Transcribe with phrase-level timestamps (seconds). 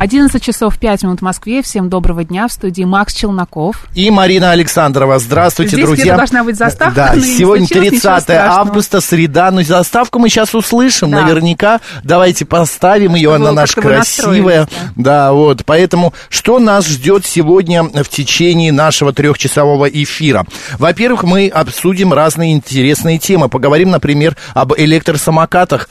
[0.00, 1.60] 11 часов 5 минут в Москве.
[1.60, 2.46] Всем доброго дня.
[2.46, 3.86] В студии Макс Челноков.
[3.96, 5.18] И Марина Александрова.
[5.18, 6.16] Здравствуйте, Здесь друзья.
[6.16, 6.94] должна быть заставка.
[6.94, 8.60] Да, но сегодня случилось ничего 30 страшного.
[8.60, 9.50] августа, среда.
[9.50, 11.22] Ну, заставку мы сейчас услышим Да.
[11.22, 11.80] наверняка.
[12.04, 14.68] Давайте поставим ее, она наша вы красивая.
[14.94, 15.64] Да, вот.
[15.66, 20.46] Поэтому, что нас ждет сегодня в течение нашего трехчасового эфира?
[20.78, 23.48] Во-первых, мы обсудим разные интересные темы.
[23.48, 25.88] Поговорим, например, об электросамокатах.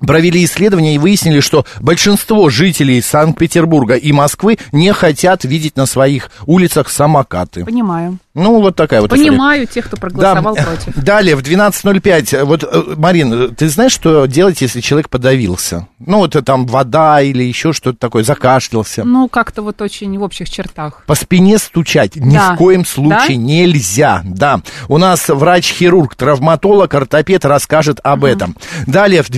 [0.00, 6.30] Провели исследование и выяснили, что большинство жителей Санкт-Петербурга и Москвы не хотят видеть на своих
[6.46, 7.64] улицах самокаты.
[7.64, 8.18] Понимаю.
[8.34, 9.30] Ну, вот такая вот история.
[9.30, 10.94] Понимаю тех, кто проголосовал против.
[10.96, 15.88] Далее, в 12.05, вот, э, Марин, ты знаешь, что делать, если человек подавился?
[15.98, 19.04] Ну, вот э, там вода или еще что-то такое, закашлялся.
[19.04, 21.02] Ну, как-то вот очень в общих чертах.
[21.06, 22.52] По спине стучать ни Да.
[22.52, 23.42] в коем случае Да?
[23.42, 24.20] нельзя.
[24.24, 24.60] Да.
[24.88, 28.54] У нас врач-хирург, травматолог, ортопед расскажет об этом.
[28.86, 29.30] Далее в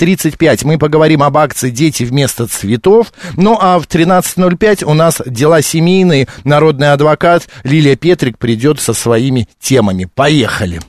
[0.00, 3.12] 12.35 мы поговорим об акции «Дети вместо цветов».
[3.36, 6.26] Ну а в 13.05 у нас дела семейные.
[6.44, 10.08] Народный адвокат Лилия Петрик придет со своими темами.
[10.14, 10.80] Поехали.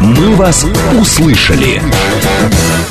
[0.00, 0.66] «Мы вас
[0.98, 1.80] услышали».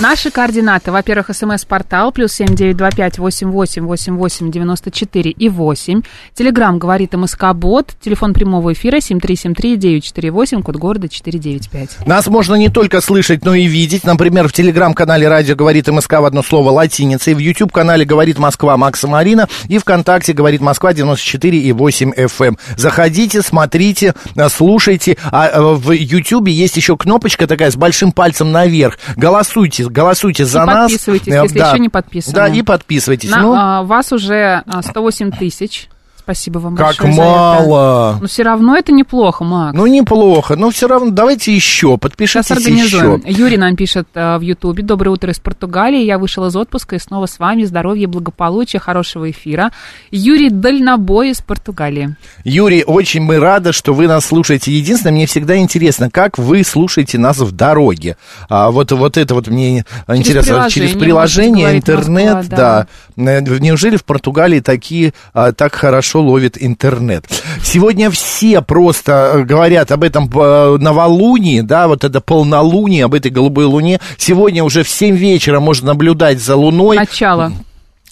[0.01, 5.29] Наши координаты, во-первых, смс-портал, плюс семь девять два пять восемь восемь восемь восемь девяносто четыре
[5.29, 6.01] и восемь.
[6.33, 11.07] Телеграмм говорит МСК-бот, телефон прямого эфира семь три семь три девять четыре восемь, код города
[11.07, 11.91] четыре девять пять.
[12.07, 14.03] Нас можно не только слышать, но и видеть.
[14.03, 19.07] Например, в телеграм-канале «Радио говорит МСК» в одно слово латиницей, в YouTube-канале «Говорит Москва» Макса
[19.07, 22.57] Марина и ВКонтакте «Говорит Москва» 94 и 8 FM.
[22.75, 25.17] Заходите, смотрите, э, слушайте.
[25.25, 28.97] А э, в YouTube есть еще кнопочка такая с большим пальцем наверх.
[29.15, 30.91] Голосуйте, голосуйте за нас.
[30.91, 32.35] подписывайтесь, Э, если еще не подписаны.
[32.35, 33.29] Да, и подписывайтесь.
[33.29, 35.89] На, Ну, а, вас уже а, 108 тысяч.
[36.23, 37.31] Спасибо вам как большое за это.
[37.31, 38.17] мало.
[38.21, 39.75] Но все равно это неплохо, Макс.
[39.75, 43.23] Ну, неплохо, но все равно давайте еще, подпишитесь Сейчас организуем.
[43.25, 43.41] еще.
[43.41, 44.83] Юрий нам пишет э, в Ютубе.
[44.83, 46.03] Доброе утро из Португалии.
[46.03, 47.63] Я вышел из отпуска и снова с вами.
[47.63, 49.71] Здоровья, благополучия, хорошего эфира.
[50.11, 52.15] Юрий Дальнобой из Португалии.
[52.43, 54.71] Юрий, очень мы рады, что вы нас слушаете.
[54.71, 58.17] Единственное, мне всегда интересно, как вы слушаете нас в дороге.
[58.49, 60.41] А, вот, вот это вот мне интересно.
[60.53, 62.87] приложение, Через приложение, интернет, Москва, да.
[63.17, 67.25] Э, Неужели в Португалии такие а, так хорошо ловят интернет?
[67.63, 73.31] Сегодня все просто э, говорят об этом э, новолунии, да, вот это полнолуние, об этой
[73.31, 73.99] голубой луне.
[74.17, 76.97] Сегодня уже в 7 вечера можно наблюдать за луной.
[76.97, 77.53] Начало.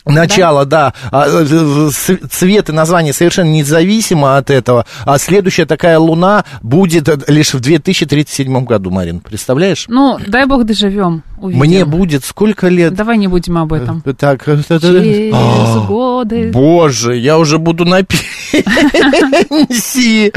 [0.10, 0.94] Начало, да.
[1.12, 1.90] А, э,
[2.30, 4.86] Цвет и название совершенно независимо от этого.
[5.06, 9.20] А следующая такая луна будет э, лишь в 2037 году, Марин.
[9.20, 9.86] Представляешь?
[9.88, 11.24] Ну, дай бог доживем.
[11.40, 11.60] Увидим.
[11.60, 12.94] Мне будет сколько лет?
[12.94, 14.04] Давай не будем об этом.
[14.06, 16.52] Э, Так, Через а, годы.
[16.52, 18.04] Боже, я уже буду на
[18.52, 20.32] пенсии.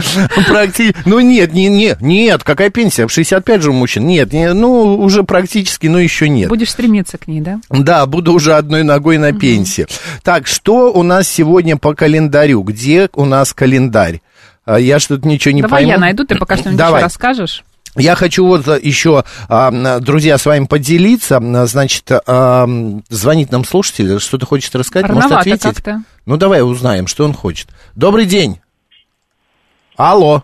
[0.48, 3.06] Практи- Ну нет, не, не, нет, какая пенсия?
[3.06, 4.06] В 65 же у мужчин.
[4.06, 6.48] Нет, не, ну уже практически, но еще нет.
[6.48, 7.60] Будешь стремиться к ней, да?
[7.70, 9.86] Да, буду уже одной ногой на пенсии.
[10.22, 12.62] Так, что у нас сегодня по календарю?
[12.62, 14.20] Где у нас календарь?
[14.64, 15.92] А, Я что-то ничего не Давай пойму.
[15.92, 17.02] я найду, ты пока что-нибудь Давай.
[17.02, 17.64] расскажешь.
[17.96, 21.40] Я хочу вот еще, а, друзья, с вами поделиться.
[21.66, 22.66] Значит, а,
[23.08, 25.62] звонит нам слушатель, что-то хочет рассказать, может Рановато ответить?
[25.76, 25.98] как-то.
[26.24, 27.68] Ну, давай узнаем, что он хочет.
[27.94, 28.60] Добрый день.
[29.96, 30.42] Алло.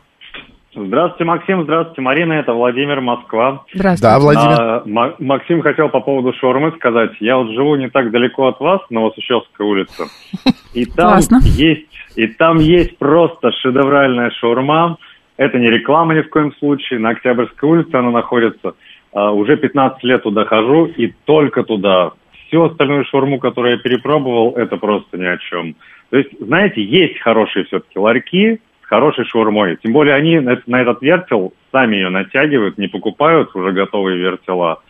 [0.75, 1.64] Здравствуйте, Максим.
[1.64, 2.34] Здравствуйте, Марина.
[2.34, 3.65] Это Владимир, Москва.
[3.75, 4.03] Здравствуйте.
[4.03, 4.60] Да, Владимир.
[4.60, 7.10] А, Ма- Максим хотел по поводу шаурмы сказать.
[7.20, 10.04] Я вот живу не так далеко от вас, Новосущевская улица.
[10.75, 11.41] И там Классно.
[11.44, 14.98] есть, и там есть просто шедевральная шаурма.
[15.38, 16.99] Это не реклама ни в коем случае.
[16.99, 18.75] На Октябрьской улице она находится.
[19.12, 22.10] А, уже 15 лет туда хожу, и только туда.
[22.49, 25.77] Всю остальную шаурму, которую я перепробовал, это просто ни о чем.
[26.10, 29.78] То есть, знаете, есть хорошие все-таки ларьки с хорошей шаурмой.
[29.82, 34.81] Тем более они на, на этот вертел сами ее натягивают, не покупают уже готовые вертела.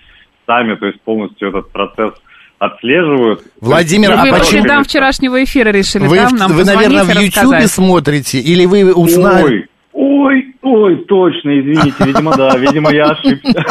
[0.46, 2.14] Сами, то есть полностью этот процесс
[2.58, 3.42] отслеживают.
[3.60, 8.38] Владимир, а вы по вчерашнего эфира решили, Вы, да, нам вы, наверное, в Ютьюбе смотрите,
[8.38, 9.44] или вы узнали...
[9.44, 13.64] Ой, ой, ой, точно, извините, видимо, да, видимо, я ошибся.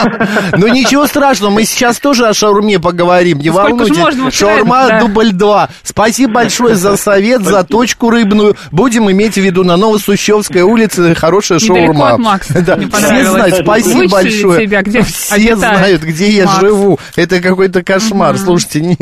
[0.58, 4.36] Ну ничего страшного, мы сейчас тоже о шаурме поговорим, не Ну, волнуйтесь.
[4.36, 5.70] Шаурма дубль 2.
[5.84, 8.58] Спасибо большое за совет, за точку рыбную.
[8.72, 12.18] Будем иметь в виду на Новосущевской улице хорошая шаурма.
[12.66, 14.68] Да, все знают, спасибо большое.
[15.04, 17.00] все знают, где я живу.
[17.16, 18.38] Это какой-то кошмар.
[18.38, 18.98] Слушайте, не,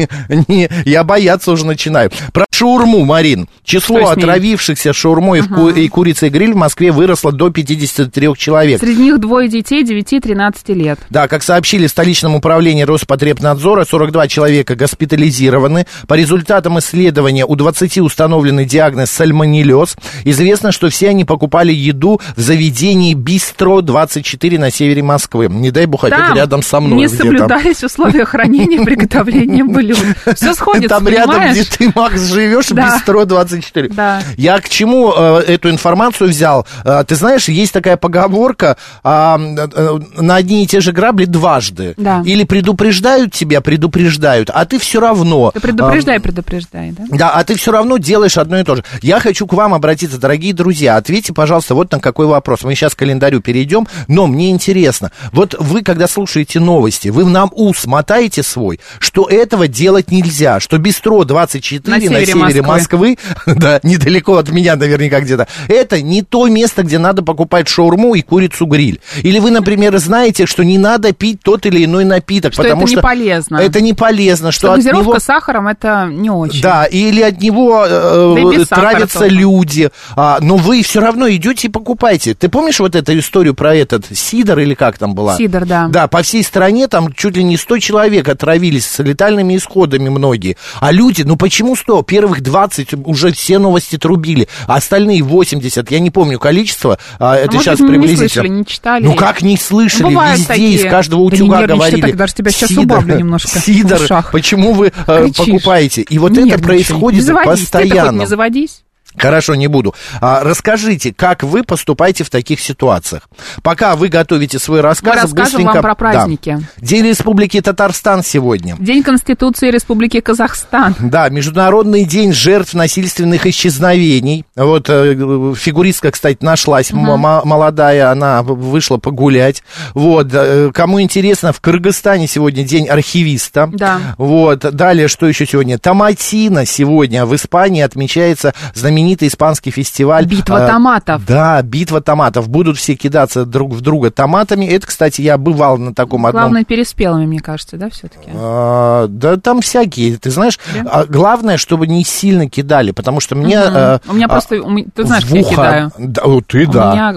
[0.48, 2.12] не, я бояться уже начинаю.
[2.34, 3.48] Про Шаурму, Марин.
[3.66, 8.80] Число отравившихся шаурмой ку- и курицей гриль в Москве выросло до 53 человек.
[8.80, 11.00] Среди них двое детей 9-13 лет.
[11.10, 15.86] Да, как сообщили в столичном управлении Роспотребнадзора, 42 человека госпитализированы.
[16.08, 19.96] По результатам исследования у 20 установлены диагноз сальмонеллез.
[20.24, 25.48] Известно, что все они покупали еду в заведении Бистро 24 на севере Москвы.
[25.50, 29.98] Не дай бог, опять Там рядом со мной не соблюдались условия хранения и приготовления блюд.
[30.36, 32.96] Все сходится, Там рядом, где ты, Макс, живешь, Да.
[32.96, 33.90] Бистро 24.
[33.90, 34.22] Да.
[34.38, 36.66] Я к чему э, эту информацию взял?
[36.84, 41.94] Э, ты знаешь, есть такая поговорка, а, э, на одни и те же грабли дважды.
[41.98, 42.22] Да.
[42.26, 45.52] Или предупреждают тебя, предупреждают, а ты все равно...
[45.52, 47.04] Ты предупреждай, предупреждай, да?
[47.10, 48.84] Да, а ты все равно делаешь одно и то же.
[49.02, 50.98] Я хочу к вам обратиться, дорогие друзья.
[50.98, 52.64] Ответьте, пожалуйста, вот на какой вопрос.
[52.64, 55.12] Мы сейчас к календарю перейдем, но мне интересно.
[55.32, 60.78] Вот вы, когда слушаете новости, вы нам ус мотаете свой, что этого делать нельзя, что
[60.78, 63.18] Бистро 24 На на севере севере, Москвы.
[63.18, 63.18] Москвы,
[63.56, 68.22] да, недалеко от меня наверняка где-то, это не то место, где надо покупать шаурму и
[68.22, 69.00] курицу гриль.
[69.22, 72.90] Или вы, например, знаете, что не надо пить тот или иной напиток, Что потому это
[72.90, 73.58] не что полезно.
[73.58, 75.20] это не полезно, что, Что газировка него...
[75.20, 76.62] с сахаром это не очень.
[76.62, 78.36] Да, или от него э,
[78.70, 79.36] Да травятся тоже.
[79.36, 82.34] люди, а, но вы все равно идете и покупаете.
[82.34, 85.36] Ты помнишь вот эту историю про этот Сидор или как там была?
[85.38, 85.88] Сидор, да.
[85.90, 90.58] Да, по всей стране там чуть ли не 100 человек отравились с летальными исходами многие.
[90.80, 92.04] А люди, ну почему 100?
[92.26, 97.52] Первых 20 уже все новости трубили, а остальные 80, я не помню количество, а, это
[97.54, 98.30] может сейчас мы не приблизительно.
[98.30, 99.06] слышали, не читали.
[99.06, 100.74] Ну как не слышали, Ну, везде такие.
[100.74, 102.02] из каждого Да не утюга нервничай говорили.
[102.02, 104.00] так, даже тебя сейчас «Сидор, убавлю немножко Сидор,
[104.32, 106.02] почему вы э, покупаете?
[106.02, 106.64] И вот это Нервничай.
[106.64, 107.66] происходит не заводись.
[107.68, 108.20] Ты-то хоть постоянно.
[108.22, 108.82] не заводись.
[109.18, 109.94] Хорошо, не буду.
[110.22, 113.30] А, расскажите, как вы поступаете в таких ситуациях?
[113.64, 115.96] Пока вы готовите свой рассказ, Мы расскажем быстренько- вам про Да.
[115.96, 116.60] праздники.
[116.78, 118.76] День Республики Татарстан сегодня.
[118.80, 120.96] День Конституции Республики Казахстан.
[121.00, 124.46] Да, Международный день жертв насильственных исчезновений.
[124.56, 129.64] Вот э, фигуристка, кстати, нашлась, м- молодая, она вышла погулять.
[129.94, 133.70] Вот, э, кому интересно, в Кыргызстане сегодня день архивиста.
[133.72, 134.00] Да.
[134.18, 135.78] Вот, далее, что еще сегодня?
[135.80, 140.26] Томатина сегодня в Испании отмечается знаменитый испанский фестиваль.
[140.26, 141.26] Битва э, томатов.
[141.26, 142.50] Да, битва томатов.
[142.50, 144.66] Будут все кидаться друг в друга томатами.
[144.66, 146.42] Это, кстати, я бывал на таком одном...
[146.44, 148.30] Главное, переспелыми, мне кажется, да, все-таки?
[148.34, 150.60] А, да там всякие, ты знаешь.
[150.74, 150.90] Да?
[150.92, 153.56] а главное, чтобы не сильно кидали, потому что мне...
[153.56, 155.92] э, У меня а, просто, у меня- ты знаешь, как я ухо- кидаю.
[155.98, 156.92] Да, ты У да.
[156.94, 157.14] меня,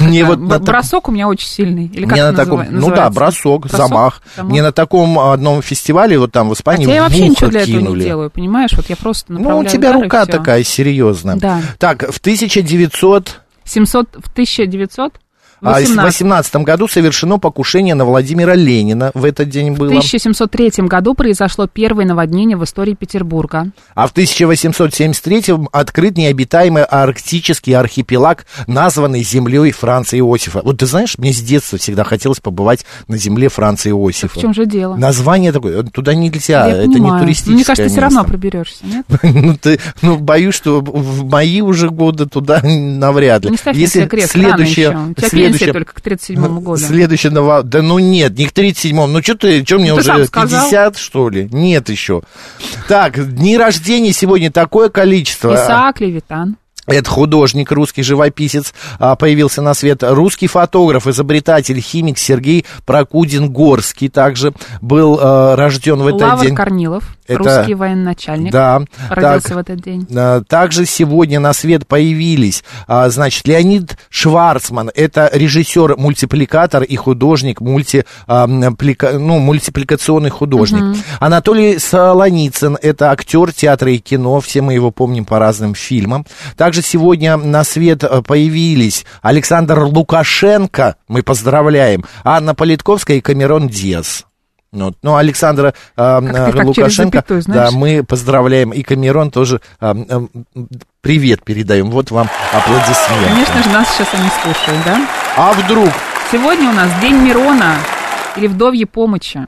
[0.08, 1.86] Мне вот на так- бросок у меня очень сильный.
[1.86, 3.10] Или как Мне это на таком, называ- ну да, называется?
[3.20, 4.22] бросок, замах.
[4.36, 4.50] замах.
[4.50, 7.60] Мне на таком одном фестивале, вот там в Испании, Хотя я вообще ухо ничего для
[7.62, 7.98] этого кинули.
[8.00, 8.70] не делаю, понимаешь?
[8.74, 11.27] Вот я просто Ну, у тебя рука такая серьезная.
[11.36, 11.62] Да.
[11.78, 13.40] Так, в 1900...
[13.64, 15.12] 700, в 1900?
[15.60, 16.04] А, в 18.
[16.04, 19.10] 18 году совершено покушение на Владимира Ленина.
[19.14, 19.88] В этот день В было.
[19.88, 23.70] 1703 году произошло первое наводнение в истории Петербурга.
[23.94, 30.60] А в 1873 открыт необитаемый арктический архипелаг, названный землей Франца Иосифа.
[30.62, 34.38] Вот ты знаешь, мне с детства всегда хотелось побывать на земле Франца Иосифа.
[34.38, 34.96] В чем же дело?
[34.96, 37.20] Название такое, туда нельзя, Я это не понимаю.
[37.22, 38.30] туристическое Мне кажется, ты все равно место.
[38.30, 39.06] проберешься, нет?
[39.22, 43.50] ну, ты, ну, боюсь, что в мои уже годы туда навряд ли.
[43.50, 45.14] Не ставь себя крест, рано следующее, еще.
[45.52, 46.76] Пенсия только к 37 году.
[46.76, 47.62] Следующее ново...
[47.62, 49.06] Да ну нет, не к 37-му.
[49.06, 50.64] Ну что ты, что мне Ну, ты уже сам сказал.
[50.64, 51.48] 50, что ли?
[51.50, 52.22] Нет еще.
[52.88, 55.54] Так, дни рождения сегодня такое количество.
[55.54, 56.56] Исаак Левитан.
[56.88, 60.02] Это художник, русский живописец, а, появился на свет.
[60.02, 66.54] Русский фотограф, изобретатель, химик Сергей Прокудин-Горский также был э, рожден в этот Лавр день.
[66.54, 68.52] Корнилов, Это- русский военачальник.
[68.52, 70.06] Да, Родился так, в этот день.
[70.16, 78.04] а, Также сегодня на свет появились, значит, Леонид Шварцман, это режиссер, мультипликатор и художник, мульти,
[78.26, 80.96] а, м, плика- ну, мультипликационный художник.
[81.20, 86.24] Анатолий Солоницын, это актер театра и кино, все мы его помним по разным фильмам.
[86.56, 94.24] Также сегодня на свет э, появились Александр Лукашенко, мы поздравляем, Анна Политковская и Камерон Диас.
[94.70, 94.96] Вот.
[95.02, 98.70] Ну, Александра а, Как ты а, так через Лукашенко, запятую, да, мы поздравляем.
[98.70, 100.26] И Камерон тоже а, а,
[101.00, 101.90] привет передаем.
[101.90, 103.28] Вот вам аплодисменты.
[103.28, 105.06] Конечно же, нас сейчас они слушают, да?
[105.36, 105.88] А вдруг?
[106.30, 107.76] Сегодня у нас День Мирона
[108.36, 109.46] или Вдовьей помощи.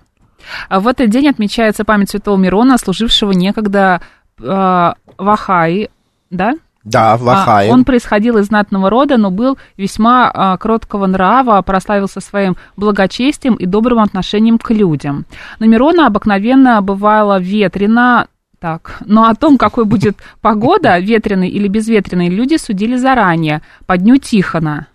[0.71, 4.01] А В этот день отмечается память святого Мирона, служившего некогда
[4.39, 5.91] э, в Ахае,
[6.31, 6.55] да?
[6.85, 7.71] Да, в Ахае.
[7.71, 13.55] А, Он происходил из знатного рода, но был весьма а, кроткого нрава, прославился своим благочестием
[13.55, 15.27] и добрым отношением к людям.
[15.59, 22.29] На Мирона обыкновенно бывало ветрено, так, но о том, какой будет погода, ветреной или безветренной,
[22.29, 24.87] люди судили заранее, по дню Тихона.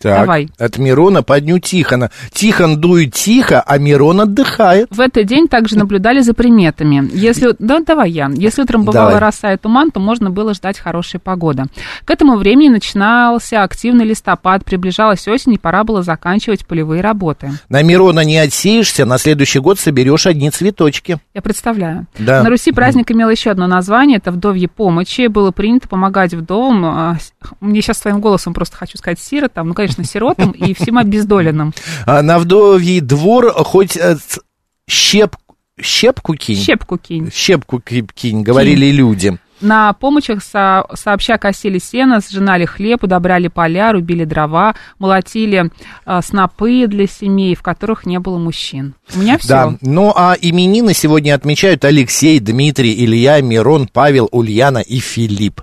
[0.00, 0.48] Так, Давай.
[0.58, 2.10] от Мирона по дню Тихона.
[2.32, 4.88] Тихон дует тихо, а Мирон отдыхает.
[4.90, 7.10] В этот день также наблюдали за приметами.
[7.12, 8.30] Если, да, давай я.
[8.32, 9.20] Если утром бывала Давай.
[9.20, 11.66] роса и туман, то можно было ждать хорошая погода.
[12.04, 17.50] К этому времени начинался активный листопад, приближалась осень, и пора было заканчивать полевые работы.
[17.68, 21.18] На Мирона не отсеешься, на следующий год соберешь одни цветочки.
[21.34, 22.06] Я представляю.
[22.18, 22.44] Да.
[22.44, 25.26] На Руси праздник имел еще одно название, это вдовье помощи.
[25.26, 27.16] Было принято помогать вдовам, а,
[27.60, 31.72] мне сейчас своим голосом просто хочу сказать сиротам, ну, конечно, сиротам и всем обездоленным.
[32.06, 34.40] А на вдовий двор хоть э, ц-
[34.88, 35.36] щеп,
[35.80, 36.56] щепку кинь.
[36.62, 37.30] Щепку кинь.
[37.32, 39.38] Щепку ки- кинь, говорили люди.
[39.60, 45.72] На помощях со- сообща косили сено, сжинали хлеб, удобряли поля, рубили дрова, молотили
[46.04, 48.94] а, снопы для семей, в которых не было мужчин.
[49.16, 49.48] У меня все.
[49.48, 49.74] Да.
[49.80, 55.62] Ну а именины сегодня отмечают Алексей, Дмитрий, Илья, Мирон, Павел, Ульяна и Филипп.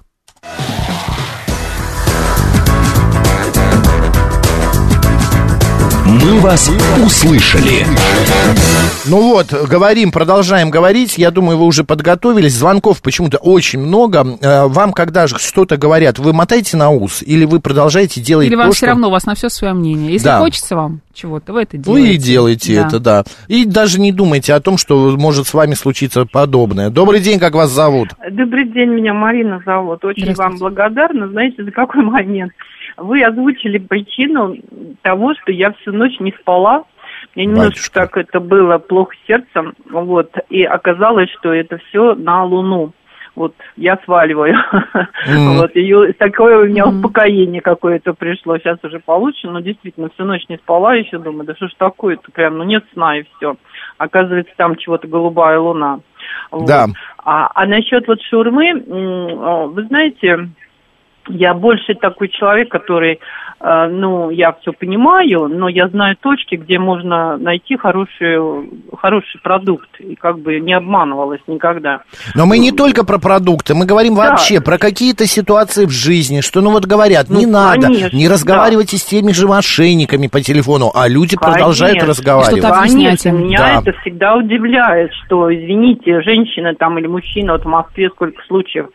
[6.24, 6.72] «Мы вас
[7.04, 7.86] услышали».
[9.08, 11.18] Ну вот, говорим, продолжаем говорить.
[11.18, 12.54] Я думаю, вы уже подготовились.
[12.54, 14.26] Звонков почему-то очень много.
[14.42, 18.54] Э, Вам, когда же что-то говорят, вы мотаете на ус или вы продолжаете делать Или
[18.56, 20.14] то, вам что- все равно, у вас на все свое мнение.
[20.14, 20.40] Если Да.
[20.40, 22.14] хочется вам чего-то, вы это Вы делаете.
[22.14, 22.88] и делаете Да.
[22.88, 23.24] это, да.
[23.48, 26.90] И даже не думайте о том, что может с вами случиться подобное.
[26.90, 28.10] Добрый день, как вас зовут?
[28.32, 30.04] Добрый день, меня Марина зовут.
[30.06, 31.28] Очень вам благодарна.
[31.30, 32.54] Знаете, за какой момент?
[32.98, 34.56] Вы озвучили причину
[35.02, 36.86] того, что я всю ночь не спала.
[37.36, 37.94] Мне немножко Батюшка.
[37.94, 39.74] так это было плохо сердцем.
[39.90, 40.32] Вот.
[40.50, 42.94] И оказалось, что это все на Луну.
[43.36, 44.56] Вот я сваливаю.
[45.28, 45.58] Мгм.
[45.58, 48.58] Вот, и такое у меня успокоение какое-то пришло.
[48.58, 52.32] Сейчас уже получше, но действительно всю ночь не спала еще, думаю, да что ж такое-то,
[52.32, 53.56] прям, ну нет сна и все.
[53.98, 56.00] Оказывается, там чего-то голубая луна.
[56.52, 56.66] Вот.
[56.66, 56.88] Да.
[57.18, 60.50] А, а насчет вот шаурмы, м, о, вы знаете,
[61.30, 63.20] я больше такой человек, который,
[63.60, 68.38] э, ну, я все понимаю, но я знаю точки, где можно найти хороший,
[68.98, 72.02] хороший продукт, и как бы не обманывалась никогда.
[72.36, 74.30] Но мы не только про продукты, мы говорим Да.
[74.30, 78.28] вообще про какие-то ситуации в жизни, что, ну вот говорят, не Ну, надо, конечно, не
[78.28, 82.10] разговаривайте с теми же мошенниками по телефону, а люди продолжают Конечно.
[82.10, 82.60] разговаривать.
[82.60, 83.82] Что-то Конечно, меня Да.
[83.82, 88.88] это всегда удивляет, что, извините, женщина там или мужчина, вот в Москве сколько случаев,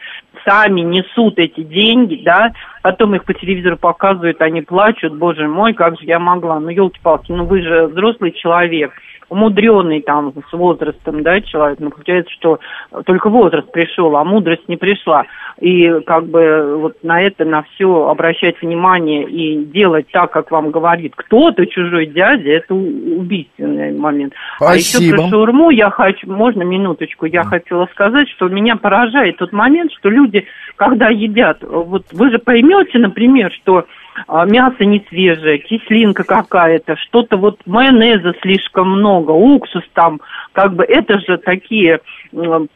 [0.45, 5.99] сами несут эти деньги, да, потом их по телевизору показывают, они плачут, боже мой, как
[5.99, 8.93] же я могла, ну, елки-палки, ну, вы же взрослый человек,
[9.31, 12.59] умудренный там с возрастом, да, человек, ну, получается, что
[13.07, 15.25] только возраст пришел, а мудрость не пришла.
[15.61, 20.71] И как бы вот на это, на все обращать внимание и делать так, как вам
[20.71, 24.35] говорит кто-то, чужой дядя, это убийственный момент.
[24.61, 25.17] А еще Спасибо.
[25.17, 30.11] про шаурму я хочу, можно минуточку, я хотела сказать, что меня поражает тот момент, что
[30.11, 30.47] люди,
[30.77, 33.85] когда едят, вот вы же поймете, например, что а,
[34.29, 40.21] мясо не свежее, кислинка какая-то, что-то вот майонеза слишком много, уксус там,
[40.53, 42.01] как бы это же такие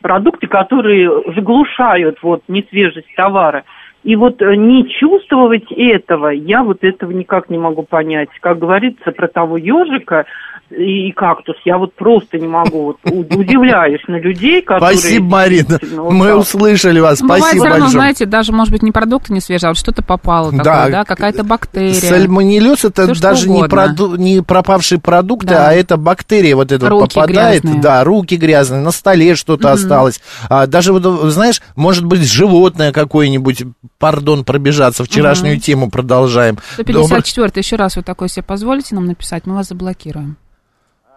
[0.00, 3.64] продукты, которые заглушают вот несвежесть товара.
[4.02, 8.28] И вот э, не чувствовать этого, я вот этого никак не могу понять.
[8.40, 10.26] Как говорится про того ежика
[10.70, 12.96] и кактус, я вот просто не могу.
[13.04, 14.96] Вот удивляюсь на людей, которые...
[14.98, 15.78] Спасибо, Марина.
[15.96, 16.38] вот Мы так.
[16.38, 17.20] услышали вас.
[17.20, 18.00] Бывает Спасибо все равно, большое.
[18.00, 20.58] знаете, даже, может быть, не продукты не свежие, а вот что-то попало Да.
[20.64, 21.94] такое, да, какая-то бактерия.
[21.94, 23.68] Сальмонеллез это даже не, угодно.
[23.68, 25.68] проду- не пропавшие продукты, Да.
[25.68, 27.62] а это бактерия вот эта вот Руки попадает.
[27.62, 27.82] грязные.
[27.82, 30.20] Да, руки грязные, на столе что-то осталось.
[30.48, 31.02] А, даже вот,
[31.32, 33.64] знаешь, может быть, животное какое-нибудь,
[33.98, 36.56] пардон, пробежаться, вчерашнюю тему продолжаем.
[36.78, 40.36] Добр- 154 еще раз вы такое себе позволите нам написать, мы вас заблокируем.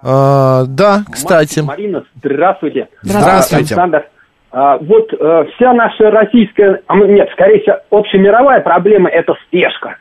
[0.03, 1.59] А, да, кстати.
[1.61, 2.87] Марина, здравствуйте.
[3.01, 3.73] Здравствуйте.
[3.73, 4.05] Александр.
[4.51, 9.97] А, вот э, вся наша российская, а, нет, скорее всего, общемировая проблема– это спешка.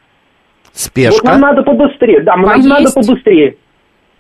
[0.67, 1.27] Вот Спешка.
[1.27, 2.69] нам надо побыстрее, да, нам Поесть.
[2.69, 3.57] надо побыстрее.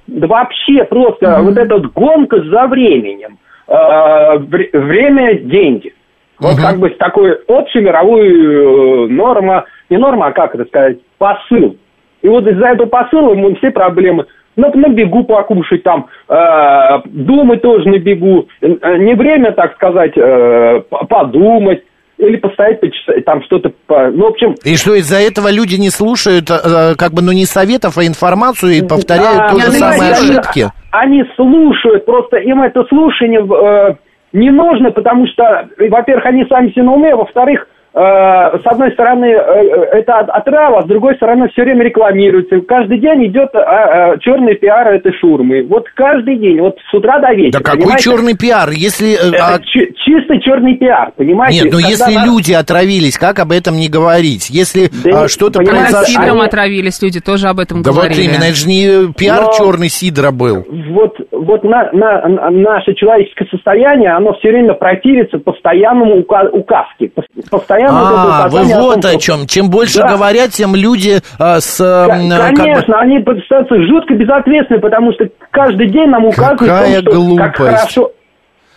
[0.07, 3.39] Да вообще просто вот эта вот гонка за временем.
[3.69, 5.93] Вре- время– деньги.
[6.39, 6.63] Вот Мгм.
[6.63, 11.77] как бы такой общемировую э, норма, не норма, а как это сказать, посыл.
[12.23, 14.27] И вот из-за этого посыла мы все проблемы.
[14.57, 18.49] На, на бегу покушать там, э, думать тоже на бегу.
[18.63, 21.83] Э, Не время, так сказать, э, подумать
[22.19, 25.91] или постоять, почитать, там что-то, по- ну, в общем, И что из-за этого люди не
[25.91, 30.13] слушают, э, как бы, ну, не советов, а информацию и повторяют Да, то же самое
[30.13, 30.67] ошибки.
[30.93, 33.95] Они слушают, просто им это слушание э,
[34.33, 38.67] не нужно, потому что, э, во-первых, они сами себе на уме, во-вторых, э, э, с
[38.67, 42.61] одной стороны, э, э, это от- отрава, а с другой стороны, все время рекламируется.
[42.69, 45.63] Каждый день идет э, э, черный пиар этой шурмы.
[45.69, 47.61] Вот каждый день, вот с утра до вечера.
[47.61, 48.05] Да какой понимаете?
[48.05, 48.69] черный пиар?
[48.71, 49.13] Если...
[49.15, 51.57] э, Это а- чи- чистый черный пиар, понимаете?
[51.63, 54.51] Нет, ну Когда если нас- люди отравились, как об этом не говорить?
[54.51, 56.05] Если Да а, что-то произошло...
[56.05, 58.25] сидром они- отравились люди, тоже об этом Да вот говорили.
[58.25, 60.65] именно, это же не пиар Но- черный сидра был.
[60.91, 67.07] Вот, вот на, на- на- наше человеческое состояние, оно все время противится постоянному ука- указке.
[67.07, 69.47] Пос- Постоянно вот это А, вы вот том, о чем.
[69.47, 70.09] Чем больше Да.
[70.09, 71.77] говорят, тем люди а, с...
[71.79, 77.13] как бы- Конечно, они становятся жутко безответственны, потому что каждый день нам указывают, Какая том,
[77.15, 78.11] что как хорошо.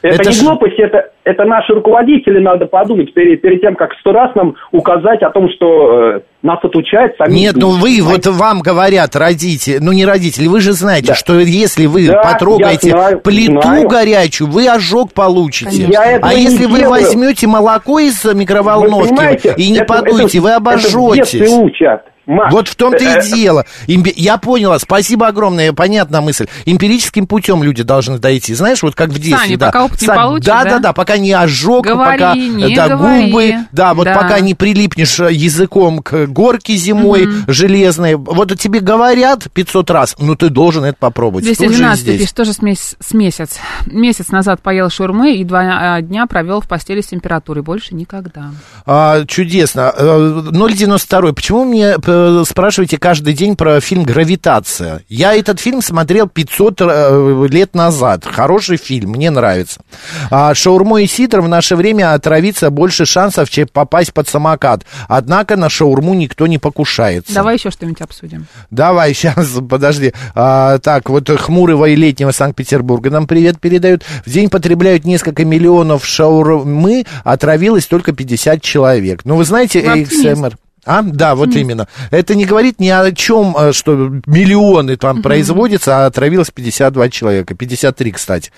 [0.02, 3.90] Это, Это не ж- глупость, это, это наши руководители, надо подумать, перед, перед тем, как
[4.00, 7.34] сто раз нам указать о том, что э, нас отучают сами.
[7.34, 11.16] Нет, ну вы, вот вам говорят родители, ну не родители, вы же знаете, Да.
[11.16, 13.88] что если вы Да, потрогаете знаю, плиту знаю.
[13.90, 15.84] горячую, вы ожог получите.
[15.90, 16.90] Я а если вы делаю.
[16.92, 20.74] возьмете молоко из Вы микроволновки и не это- подуете, это- вы это в
[21.16, 21.52] детстве обожжетесь.
[21.54, 22.06] учат.
[22.30, 23.66] Маш, Вот в том-то э, и дело.
[23.88, 26.46] Имби- Я поняла, спасибо огромное, понятна мысль.
[26.66, 28.54] Эмпирическим путем люди должны дойти.
[28.54, 29.38] Знаешь, вот как в детстве.
[29.38, 29.66] Сами, да.
[29.68, 30.70] пока опыт не получишь, да, да?
[30.70, 33.26] да, да, пока не ожог, Говори, пока не да, говори.
[33.32, 34.14] губы, да, вот Да.
[34.14, 38.14] пока не прилипнешь э, языком к горке зимой железной.
[38.16, 41.46] Вот тебе говорят 500 раз, ну ты должен это попробовать.
[41.46, 42.22] Тут же и 212 здесь.
[42.22, 43.58] пишет, тоже с, месяц, с месяц.
[43.88, 47.64] Месяц назад поел шурмы и два а, дня провел в постели с температурой.
[47.64, 48.52] Больше никогда.
[48.86, 49.92] А, чудесно.
[49.98, 51.34] Э, 092.
[51.34, 51.98] Почему мне
[52.42, 55.04] э, спрашиваете каждый день про фильм «Гравитация»?
[55.10, 58.26] Я этот фильм смотрел 500 э, лет назад.
[58.26, 59.82] Хороший фильм, мне нравится.
[60.30, 64.86] А, шаурмой и сидр в наше время отравиться больше шансов, чем попасть под самокат.
[65.08, 67.34] Однако на шаурму никто не покушается.
[67.34, 68.48] Давай еще что-нибудь обсудим.
[68.72, 70.14] Давай, сейчас, подожди.
[70.36, 74.04] А, так, вот хмурого и летнего Санкт-Петербурга нам привет передают.
[74.26, 79.22] В день потребляют несколько миллионов шаурмы, отравилось только 50 человек.
[79.26, 80.69] Ну, вы знаете, Вы оптимист.
[80.86, 81.88] А, да, вот именно.
[82.12, 83.96] Это не говорит ни о чем, э, что
[84.26, 88.52] миллионы там производятся, а отравилось 52 человека, 53, кстати.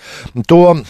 [0.46, 0.82] То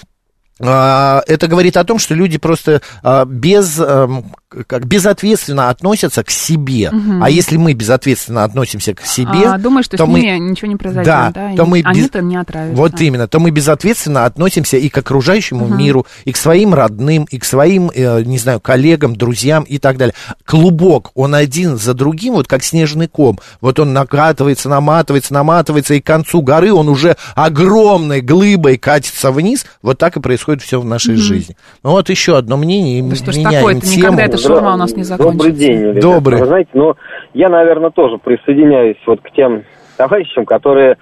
[0.60, 4.32] а, это говорит о том, что люди просто а, без, эм,
[4.66, 6.90] как, безответственно относятся к себе.
[7.20, 10.20] А если мы безответственно относимся к себе, а, думаю, что то с мы...
[10.20, 11.06] ними ничего не произойдет.
[11.06, 12.76] Да, Да, то и мы без- Они-то не отравятся.
[12.76, 17.38] Вот именно, то мы безответственно относимся и к окружающему миру, и к своим родным, и
[17.38, 20.14] к своим, э, не знаю, коллегам, друзьям и так далее.
[20.44, 23.38] Клубок, он один за другим, вот как снежный ком.
[23.60, 29.64] Вот он накатывается, наматывается, наматывается, и к концу горы он уже огромной глыбой катится вниз.
[29.82, 31.56] Вот так и происходит все в нашей жизни.
[31.82, 33.96] Ну вот еще одно мнение, Да что ж меняем такое-то, тему.
[33.96, 35.38] никогда это шаурма у нас не закончится.
[35.38, 36.00] Добрый день, ребята.
[36.00, 36.40] Добрый.
[36.40, 36.94] Вы знаете, ну,
[37.34, 39.62] я, наверное, тоже присоединяюсь вот к тем
[39.96, 40.96] товарищам, которые...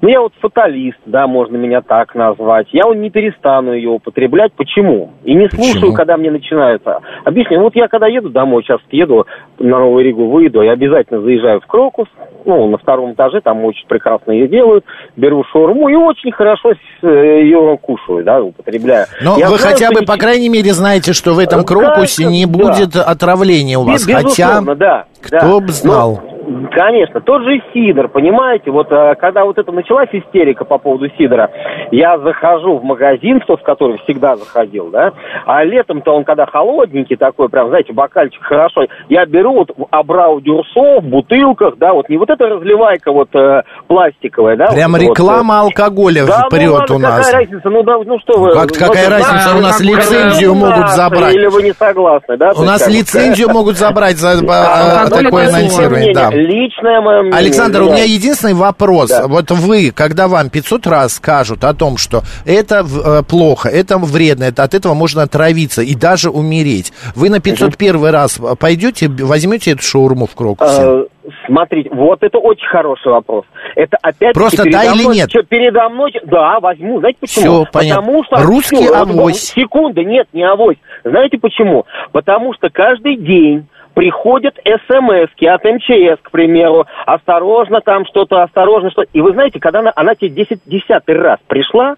[0.00, 2.68] Ну, я вот фаталист, да, можно меня так назвать.
[2.72, 4.52] Я не перестану ее употреблять.
[4.52, 5.10] Почему?
[5.24, 5.64] И не Почему?
[5.64, 7.00] слушаю, когда мне начинается.
[7.24, 7.60] Объясню.
[7.62, 9.26] Вот я когда еду домой, сейчас еду
[9.58, 12.06] на Новую Ригу, выйду, я обязательно заезжаю в Крокус,
[12.44, 14.84] ну, на втором этаже, там очень прекрасно ее делают,
[15.16, 16.70] беру шаурму и очень хорошо
[17.02, 17.06] э,
[17.42, 19.06] ее кушаю, да, употребляю.
[19.22, 21.66] Но Я вы знаю, хотя бы, не- по крайней мере, знаете, что в этом Да,
[21.66, 22.52] крокусе не да.
[22.52, 24.06] будет отравления у вас.
[24.06, 25.06] Без- Хотя, да.
[25.20, 25.66] кто да.
[25.66, 26.20] б знал.
[26.22, 26.27] Ну,
[26.70, 31.50] конечно, тот же Сидор, понимаете, вот э, когда вот это началась истерика по поводу Сидора,
[31.90, 35.12] я захожу в магазин, в тот, в который всегда заходил, да,
[35.46, 41.00] а летом-то он когда холодненький такой, прям, знаете, бокальчик хорошо, я беру вот Абрау Дюрсо
[41.00, 44.66] в бутылках, да, вот не вот эта разливайка вот э, пластиковая, да.
[44.72, 47.26] Прям вот, реклама алкоголя вот, э, да, ну прет ладно, у нас.
[47.26, 48.52] какая разница, ну, да, ну что вы...
[48.52, 51.34] Как- ну, какая это разница, ваша у нас какая лицензию могут забрать.
[51.34, 52.52] Или вы не согласны, да?
[52.56, 56.14] У нас лицензию могут забрать за э, алкоголь такое это анонсирование.
[56.14, 56.30] Да.
[56.38, 57.38] Личное мое мнение.
[57.38, 59.10] Александр, у меня единственный вопрос.
[59.10, 59.26] Да.
[59.26, 64.44] Вот вы, когда вам 500 раз скажут о том, что это э, плохо, это вредно,
[64.44, 69.82] это, от этого можно отравиться и даже умереть, вы на 501 раз пойдете, возьмете эту
[69.82, 70.80] шаурму в Крокусе?
[70.80, 71.04] Э,
[71.46, 73.44] Смотрите, вот это очень хороший вопрос.
[73.76, 75.30] Это опять Просто да или нет?
[75.48, 77.00] передо мной, да, возьму.
[77.00, 77.42] Знаете почему?
[77.42, 78.02] Всё, понятно.
[78.02, 79.16] Потому что Русский вот, авось.
[79.16, 80.78] вот, Секунда, нет, не авось.
[81.04, 81.84] Знаете почему?
[82.12, 89.04] Потому что каждый день приходят смс от МЧС, к примеру, осторожно там что-то, осторожно что
[89.12, 91.94] И вы знаете, когда она, она тебе 10, десятый раз пришла,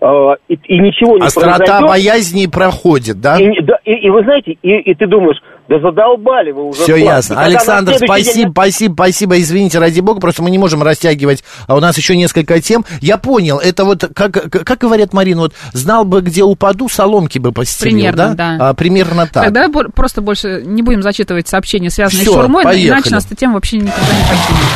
[0.00, 0.06] э,
[0.48, 3.38] и, и ничего не Острота произойдет, боязни проходит, да?
[3.38, 5.40] и, да, и, и вы знаете, и, и ты думаешь,
[5.70, 6.82] да задолбали вы уже.
[6.82, 7.06] Все платите.
[7.06, 7.34] ясно.
[7.36, 9.40] Когда Александр, следующий день спасибо, спасибо, спасибо.
[9.40, 11.44] Извините, ради бога, просто мы не можем растягивать.
[11.68, 12.84] А у нас еще несколько тем.
[13.00, 17.52] Я понял, это вот, как, как говорят, Марина, вот знал бы, где упаду, соломки бы
[17.52, 18.56] постелил, Примерно, да?
[18.58, 18.68] да.
[18.70, 19.44] А, примерно так.
[19.44, 22.88] Тогда просто больше не будем зачитывать сообщения, связанные Всё, с шурмой, поехали.
[22.88, 24.66] иначе нас эта тема вообще никогда не покинет.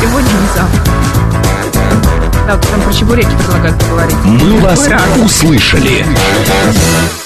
[0.00, 2.25] Сегодня, ни завтра.
[2.46, 4.16] Да, прям про чебуреки предлагают поговорить.
[4.24, 5.02] «Мы вас раз.
[5.24, 6.04] услышали».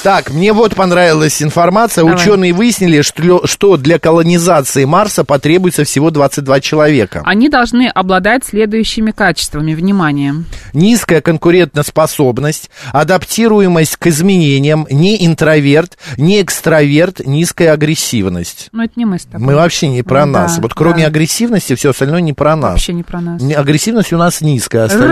[0.03, 2.03] Так, мне вот понравилась информация.
[2.05, 2.17] Давай.
[2.19, 7.21] Ученые выяснили, что, что для колонизации Марса потребуется всего 22 человека.
[7.27, 9.75] Они должны обладать следующими качествами.
[9.75, 10.37] Внимание.
[10.73, 18.69] Низкая конкурентоспособность, адаптируемость к изменениям, не интроверт, не экстраверт, низкая агрессивность.
[18.73, 19.47] Ну, это не мы с тобой.
[19.49, 20.57] Мы вообще не про Ну, нас.
[20.57, 21.09] да, Вот кроме да.
[21.09, 22.73] агрессивности, все остальное не про нас.
[22.73, 23.43] Вообще не про нас.
[23.55, 25.10] Агрессивность у нас низкая, остальное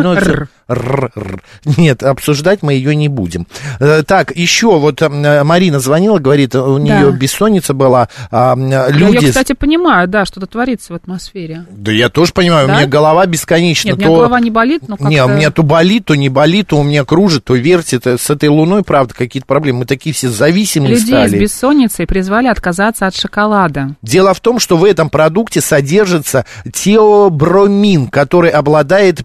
[0.69, 1.43] Р-р.
[1.77, 3.47] Нет, обсуждать мы ее не будем.
[3.81, 8.09] Э, Так, еще вот э, Марина звонила, говорит, у нее бессонница была.
[8.31, 8.55] Я
[8.91, 9.25] Люди...
[9.25, 11.65] ее, кстати, понимаю, да, что-то творится в атмосфере.
[11.71, 12.75] Да я тоже понимаю, Да?
[12.75, 13.89] у меня голова бесконечно.
[13.89, 14.17] Нет, у меня то...
[14.17, 15.11] голова не болит, но как-то...
[15.11, 18.07] Не, у меня то болит, то не болит, то у меня кружит, то вертит.
[18.07, 19.81] Э, С этой луной, правда, какие-то проблемы.
[19.81, 21.29] Мы такие все зависимые Людей стали.
[21.29, 23.95] с бессонницей призвали отказаться от шоколада.
[24.03, 29.25] Дело в том, что в этом продукте содержится теобромин, который обладает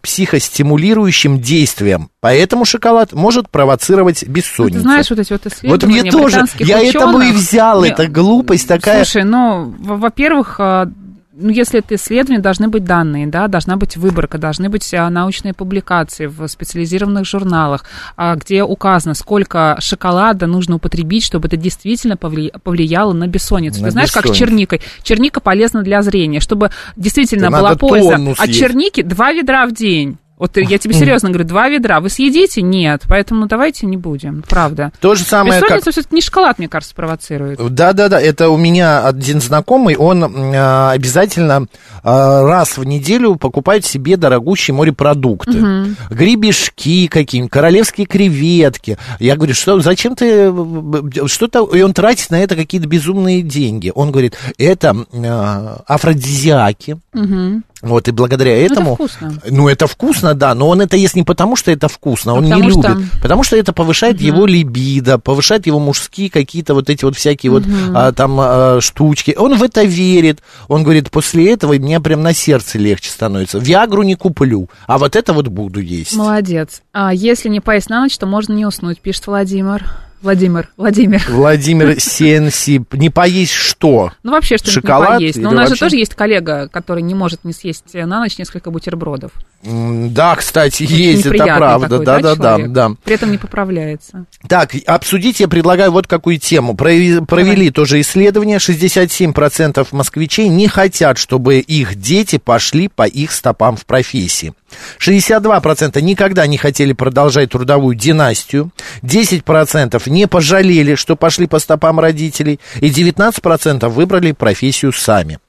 [0.63, 2.09] психостимулирующим действием.
[2.21, 4.77] Поэтому шоколад может провоцировать бессонницу.
[4.77, 5.71] Ты знаешь вот эти вот исследования
[6.01, 7.35] вот мне тоже, я этому и ученых?
[7.41, 9.03] взял, Не, это глупость такая.
[9.03, 10.89] Слушай, ну, во- во-первых, а,
[11.35, 15.53] ну, если это исследование, должны быть данные, да, должна быть выборка, должны быть а, научные
[15.53, 22.51] публикации в специализированных журналах, а, где указано, сколько шоколада нужно употребить, чтобы это действительно повли-
[22.63, 23.81] повлияло на бессонницу.
[23.81, 24.45] На Ты знаешь, как с бессонницу.
[24.51, 24.81] черникой?
[25.01, 28.59] Черника полезна для зрения, чтобы действительно Да была польза от съесть.
[28.59, 30.17] черники два ведра в день.
[30.43, 32.01] Вот я тебе серьезно говорю, два ведра.
[32.01, 32.61] Вы съедите?
[32.61, 33.03] Нет.
[33.07, 34.43] Поэтому ну, давайте не будем.
[34.49, 34.91] Правда.
[34.99, 35.69] То же самое, как...
[35.69, 37.59] Бессонница все-таки не шоколад, мне кажется, провоцирует.
[37.73, 40.21] Да-да-да, это у меня один знакомый, он
[40.53, 41.67] а, обязательно
[42.03, 45.95] а, раз в неделю покупает себе дорогущие морепродукты.
[46.09, 48.97] Гребешки какие-нибудь, королевские креветки.
[49.21, 53.93] Я говорю, что, зачем ты, э, что-то, и он тратит на это какие-то безумные деньги.
[53.95, 56.97] Он говорит, это а, афродизиаки.
[57.13, 57.63] Мгм.
[57.83, 58.95] Вот, и благодаря это этому...
[58.95, 59.33] вкусно.
[59.49, 62.45] Ну, это вкусно, да, но он это ест не потому, что это вкусно, А он
[62.45, 62.71] не любит.
[62.79, 67.51] что- Потому что это повышает его либидо, повышает его мужские какие-то вот эти вот всякие
[67.51, 69.35] вот а, там а, штучки.
[69.37, 70.41] Он в это верит.
[70.69, 73.59] Он говорит, после этого мне прям на сердце легче становится.
[73.59, 76.15] Виагру не куплю, а вот это вот буду есть.
[76.15, 76.81] Молодец.
[76.93, 79.85] А если не поесть на ночь, то можно не уснуть, пишет Владимир.
[80.23, 81.21] Владимир, Владимир.
[81.29, 84.11] Владимир Сенси, не поесть что?
[84.23, 85.37] Ну, вообще, что-нибудь Шоколад не поесть.
[85.39, 85.75] Но у нас вообще?
[85.75, 89.31] же тоже есть коллега, который не может не съесть на ночь несколько бутербродов.
[89.63, 91.89] Да, кстати, Очень есть, это правда.
[91.89, 92.71] такой, Да, да, да, человек?
[92.71, 92.91] да.
[93.03, 94.25] При этом не поправляется.
[94.47, 96.75] Так, обсудить я предлагаю вот какую тему.
[96.75, 98.57] Провели, провели тоже исследование.
[98.57, 104.53] 67% москвичей не хотят, чтобы их дети пошли по их стопам в профессии.
[104.99, 108.71] 62% никогда не хотели продолжать трудовую династию.
[109.03, 112.59] 10% не пожалели, что пошли по стопам родителей.
[112.79, 115.39] И 19% выбрали профессию сами.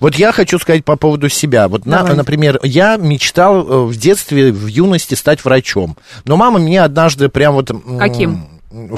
[0.00, 1.68] Вот я хочу сказать по поводу себя.
[1.68, 5.96] Вот, на- например, я мечтал э, в детстве, в юности стать врачом.
[6.24, 7.70] Но мама меня однажды прям вот...
[7.98, 8.48] Каким?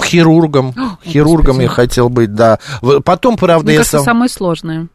[0.03, 0.75] Хирургом.
[1.05, 1.62] Хирургом Господи.
[1.62, 2.59] я хотел быть, да.
[3.05, 4.05] Потом, правда, Мне я кажется, сам...
[4.05, 4.88] самое сложное.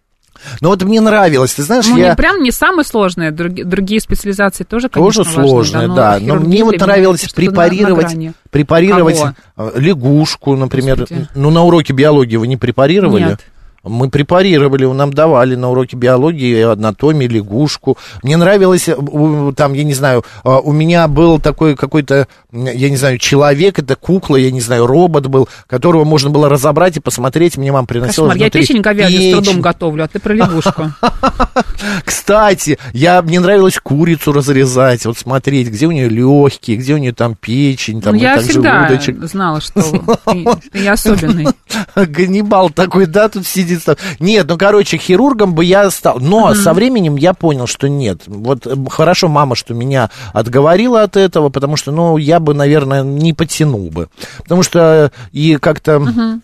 [0.62, 2.10] Но вот мне нравилось, ты знаешь, Ну, я...
[2.10, 3.32] не прям не самое сложное.
[3.32, 6.18] Други- другие специализации тоже, Тоже конечно, важны, сложное, но да.
[6.22, 8.16] Но мне вот меня нравилось что-то на- на препарировать,
[8.50, 9.34] препарировать Кого?
[9.58, 11.00] э, лягушку, например.
[11.00, 11.28] Господи.
[11.36, 13.24] Ну, на уроке биологии вы не препарировали?
[13.24, 13.42] Нет.
[13.84, 17.98] Мы препарировали, нам давали на уроке биологии, анатомии, лягушку.
[18.24, 22.98] Мне нравилось, э, там, я не знаю, э, у меня был такой какой-то, я не
[22.98, 27.58] знаю, человек, это кукла, я не знаю, робот был, которого можно было разобрать и посмотреть.
[27.58, 28.38] Мне мама приносила Кошмар.
[28.38, 30.92] Я внутри печень говяжью с трудом готовлю, а ты про лягушку.
[32.04, 37.14] Кстати, я, мне нравилось курицу разрезать, вот смотреть, где у нее легкие, где у нее
[37.14, 39.24] там печень, там Ну, я всегда желудочек.
[39.24, 39.82] знала, что
[40.26, 41.48] ты, ты я особенный.
[41.96, 43.69] Ганнибал такой, да, тут сидит.
[43.78, 43.96] Там.
[44.20, 46.20] Нет, ну, короче, хирургом бы я стал.
[46.20, 48.22] Но со временем я понял, что нет.
[48.28, 53.04] Вот э, хорошо, мама, что меня отговорила от этого, потому что, ну, я бы, наверное,
[53.04, 54.10] не потянул бы.
[54.40, 56.40] Потому что и как-то...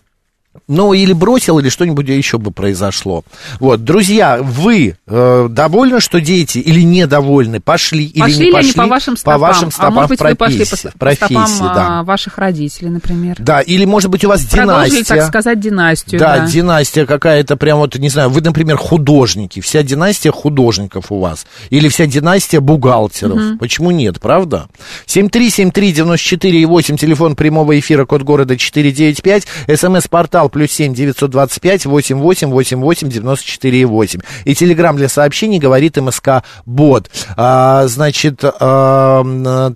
[0.68, 3.24] Ну, или бросил, или что-нибудь еще бы произошло.
[3.60, 7.60] Вот, друзья, вы э, довольны, что дети, или недовольны?
[7.60, 8.70] Пошли или Пошли не ли пошли?
[8.70, 9.40] они по вашим стопам?
[9.40, 12.00] По вашим стопам а может быть, в вы пошли по, профессии, по профессии, стопам да.
[12.00, 13.36] а, ваших родителей, например?
[13.38, 15.14] Да, или, может быть, у вас Продолжили, династия.
[15.14, 16.20] так сказать, династию.
[16.20, 21.18] Да, Да, династия какая-то, прям вот, не знаю, вы, например, художники, вся династия художников у
[21.18, 23.58] вас, или вся династия бухгалтеров.
[23.58, 24.68] Почему нет, правда?
[25.06, 32.18] 7373948, телефон прямого эфира, код города 495, смс-портал смс-портал плюс семь девятьсот двадцать пять восемь
[32.18, 34.20] восемь восемь восемь девяносто четыре восемь.
[34.44, 37.10] И телеграмм для сообщений говорит МСК Бот.
[37.36, 39.74] А, значит, та-та-та-та-та.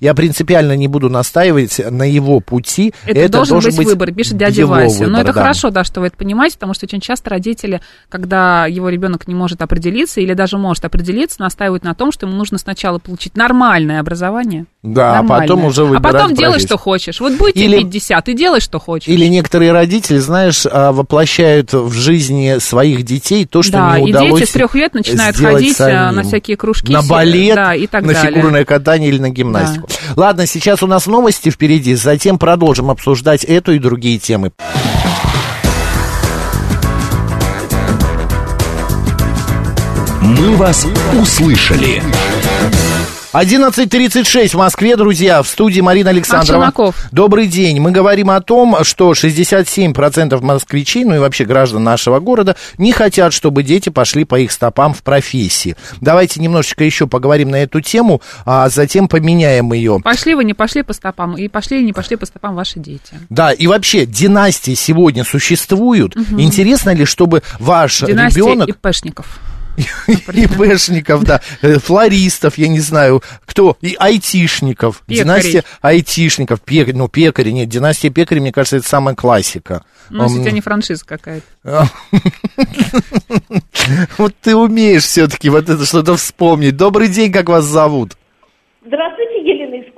[0.00, 2.94] Я принципиально не буду настаивать на его пути.
[3.04, 4.98] Это, должен, быть, выбор, пишет дядя Вася.
[4.98, 5.40] выбор, Но это да.
[5.40, 9.34] хорошо, да, что вы это понимаете, потому что очень часто родители, когда его ребенок не
[9.34, 14.00] может определиться или даже может определиться, настаивают на том, что ему нужно сначала получить нормальное
[14.00, 14.66] образование.
[14.94, 16.68] Да, а потом уже А выбирать потом делай, профессию.
[16.68, 17.20] что хочешь.
[17.20, 19.08] Вот будет Или- тебе 50, и делай, что хочешь.
[19.08, 24.10] Или некоторые родители, знаешь, а, воплощают в жизни своих детей то, что да, не и
[24.12, 26.16] удалось дети с трех лет начинают ходить а, самим.
[26.16, 26.92] на всякие кружки.
[26.92, 28.32] На балет, да, и так на далее.
[28.34, 29.88] фигурное катание или на гимнастику.
[30.16, 34.52] Ладно, сейчас у нас новости впереди, затем продолжим обсуждать эту и другие темы.
[40.22, 40.86] «Мы вас
[41.20, 42.02] услышали».
[43.34, 46.64] 11.36 в Москве, друзья, в студии Марина Александрова.
[46.64, 46.96] Челноков.
[47.12, 47.78] Добрый день.
[47.78, 53.34] Мы говорим о том, что 67% москвичей, ну и вообще граждан нашего города, не хотят,
[53.34, 55.76] чтобы дети пошли по их стопам в профессии.
[56.00, 60.00] Давайте немножечко еще поговорим на эту тему, а затем поменяем ее.
[60.02, 63.12] Пошли вы, не пошли по стопам, и пошли не пошли по стопам ваши дети.
[63.28, 66.16] Да, и вообще, династии сегодня существуют.
[66.16, 68.70] Интересно ли, чтобы ваш Династия ребенок...
[68.70, 69.38] ИПшников.
[70.06, 75.02] ИПшников, да, э, флористов, я не знаю, кто, и айтишников.
[75.06, 75.24] Пекарей.
[75.24, 79.84] Династия айтишников, пек, ну, пекари, нет, династия пекарей, мне кажется, это самая классика.
[80.10, 81.88] Ну, если у тебя не франшиза какая-то.
[84.18, 86.76] Вот ты умеешь все-таки вот это что-то вспомнить.
[86.76, 88.16] Добрый день, как вас зовут?
[88.84, 89.27] Здравствуйте,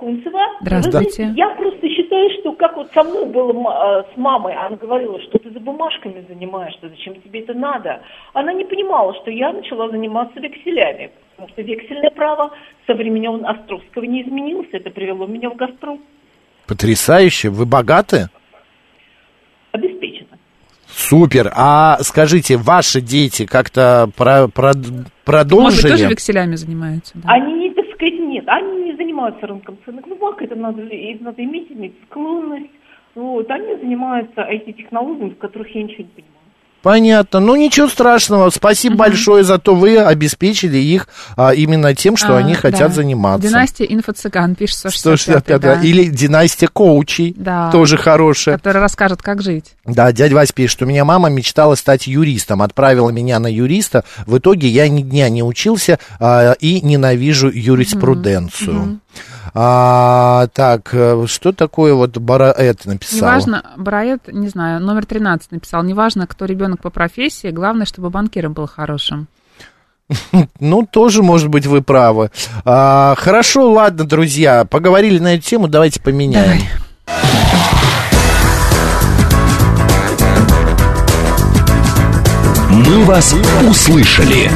[0.00, 0.40] Кунцева.
[0.62, 1.10] Здравствуйте.
[1.10, 5.20] Знаете, я просто считаю, что как вот со мной было э, с мамой, она говорила,
[5.20, 8.00] что ты за бумажками занимаешься, зачем тебе это надо.
[8.32, 12.50] Она не понимала, что я начала заниматься векселями, потому что вексельное право
[12.86, 16.00] со времен Островского не изменилось, это привело меня в «Газпром».
[16.66, 17.50] Потрясающе.
[17.50, 18.28] Вы богаты?
[19.72, 20.09] Обеспечено.
[21.00, 21.50] Супер.
[21.56, 25.88] А скажите, ваши дети как-то про- про- Может продолжили?
[25.90, 27.28] тоже векселями занимаются, да?
[27.32, 30.82] Они не, так сказать, нет, они не занимаются рынком ценных бумаг, это надо,
[31.20, 32.70] надо иметь, иметь склонность.
[33.14, 36.39] Вот, они занимаются IT-технологиями, в которых я ничего не понимаю.
[36.82, 37.40] Понятно.
[37.40, 38.48] Ну, ничего страшного.
[38.50, 42.94] Спасибо большое, зато вы обеспечили их а, именно тем, что А, они хотят да.
[42.94, 43.46] заниматься.
[43.48, 45.74] Династия инфо-цыган, пишет 165, 165, да.
[45.82, 47.70] Или династия коучей, Да.
[47.70, 48.56] тоже хорошая.
[48.56, 49.74] Который расскажет, как жить.
[49.84, 54.04] Да, дядя Вась пишет, у меня мама мечтала стать юристом, отправила меня на юриста.
[54.26, 59.00] В итоге я ни дня не учился а, и ненавижу юриспруденцию.
[59.54, 63.18] А, так, э, что такое вот Бараэт написал?
[63.18, 68.52] Неважно, Брайет, не знаю, номер 13 написал, неважно, кто ребенок по профессии, главное, чтобы банкиром
[68.52, 69.28] был хорошим.
[70.60, 72.30] Ну, тоже, может быть, вы правы.
[72.64, 76.62] А, хорошо, ладно, друзья, поговорили на эту тему, давайте поменяем.
[82.70, 83.34] «Мы вас
[83.68, 84.50] услышали».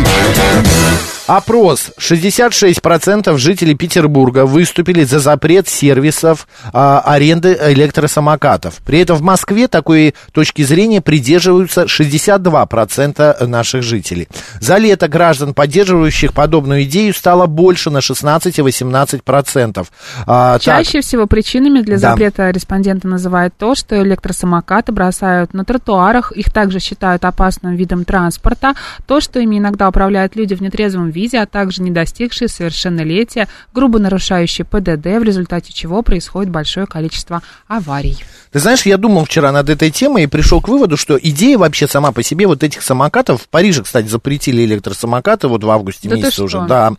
[1.27, 1.91] Опрос.
[1.99, 8.75] 66% жителей Петербурга выступили за запрет сервисов а, аренды электросамокатов.
[8.85, 14.29] При этом в Москве такой точки зрения придерживаются 62% наших жителей.
[14.61, 19.87] За лето граждан, поддерживающих подобную идею, стало больше на 16 и 18%.
[20.27, 22.11] А, так, Чаще всего причинами для Да.
[22.11, 28.75] запрета респонденты называют то, что электросамокаты бросают на тротуарах, их также считают опасным видом транспорта,
[29.07, 33.99] то, что ими иногда управляют люди в нетрезвом виде, а также не достигшие совершеннолетия, грубо
[33.99, 38.19] нарушающие ПДД, в результате чего происходит большое количество аварий.
[38.53, 41.89] Ты знаешь, я думал вчера над этой темой и пришел к выводу, что идея вообще
[41.89, 46.17] сама по себе вот этих самокатов, в Париже, кстати, запретили электросамокаты вот в августе Да
[46.17, 46.93] месяце уже, да.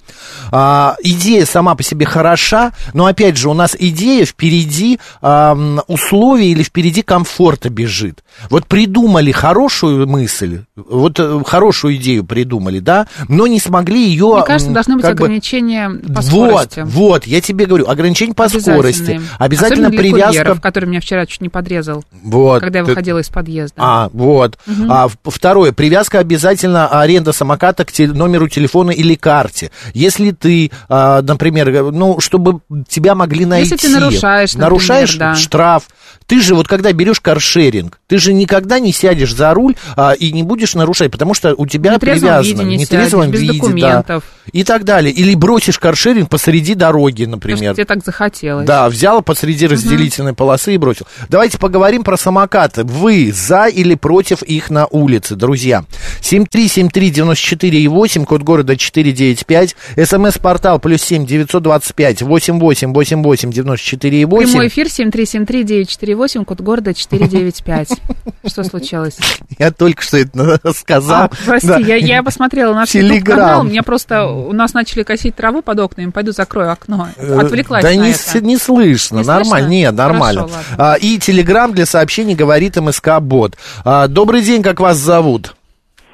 [0.52, 6.52] А, идея сама по себе хороша, но опять же у нас идея впереди ам, условий
[6.52, 8.24] или впереди комфорта бежит.
[8.50, 14.34] Вот придумали хорошую мысль, вот э, хорошую идею придумали, да, но не смогли ее...
[14.36, 16.80] Мне кажется, должны быть как бы- ограничения по вот, скорости.
[16.86, 20.28] вот, я тебе говорю, ограничение по скорости, обязательно Особенно привязка...
[20.40, 23.76] курьеров, который меня вчера чуть не подрезал, Вот, когда я ты- выходила из подъезда.
[23.78, 24.58] а, вот.
[24.90, 29.72] А, в- второе, привязка обязательно аренда самоката к те- номеру телефона или карте.
[29.94, 33.70] Если ты, а, например, э, ну, чтобы тебя могли найти.
[33.72, 35.36] Если ты нарушаешь, например, Нарушаешь да.
[35.36, 35.84] штраф.
[36.28, 40.32] Ты же вот когда берешь каршеринг, ты же никогда не сядешь за руль а, и
[40.32, 42.62] не будешь нарушать, потому что у тебя В нетрезвом привязано.
[42.64, 43.60] виде не сядешь, без виде,
[43.96, 44.02] да.
[44.02, 44.24] документов.
[44.54, 45.12] И так далее.
[45.12, 47.74] Или бросишь каршеринг посреди дороги, Потому что например.
[47.74, 48.66] тебе так захотелось.
[48.68, 51.08] Да, взяла посреди разделительной полосы и бросил.
[51.30, 52.84] Давайте поговорим про самокаты.
[52.84, 55.84] Вы за или против их на улице, друзья?
[56.22, 64.68] 7373948, код города 495, смс-портал плюс 7 925 88 88 94 Прямой 8.
[64.68, 67.90] эфир семь-четыре-восемь, код города 495.
[68.48, 69.18] Что случилось?
[69.58, 71.24] Я только что это сказал.
[71.24, 71.78] А, прости, Да.
[71.78, 73.38] я, я посмотрела наш Телеграм.
[73.40, 77.08] канал, мне просто, у нас начали косить траву под окнами, пойду закрою окно.
[77.16, 78.42] Э, Отвлеклась Да на не, это.
[78.44, 79.68] не слышно, Не нормально, слышно?
[79.70, 80.42] нет, нормально.
[80.42, 80.86] Хорошо, ладно.
[80.94, 83.56] А, и телеграм для сообщений говорит МСК Бот.
[83.86, 85.56] А, добрый день, как вас зовут?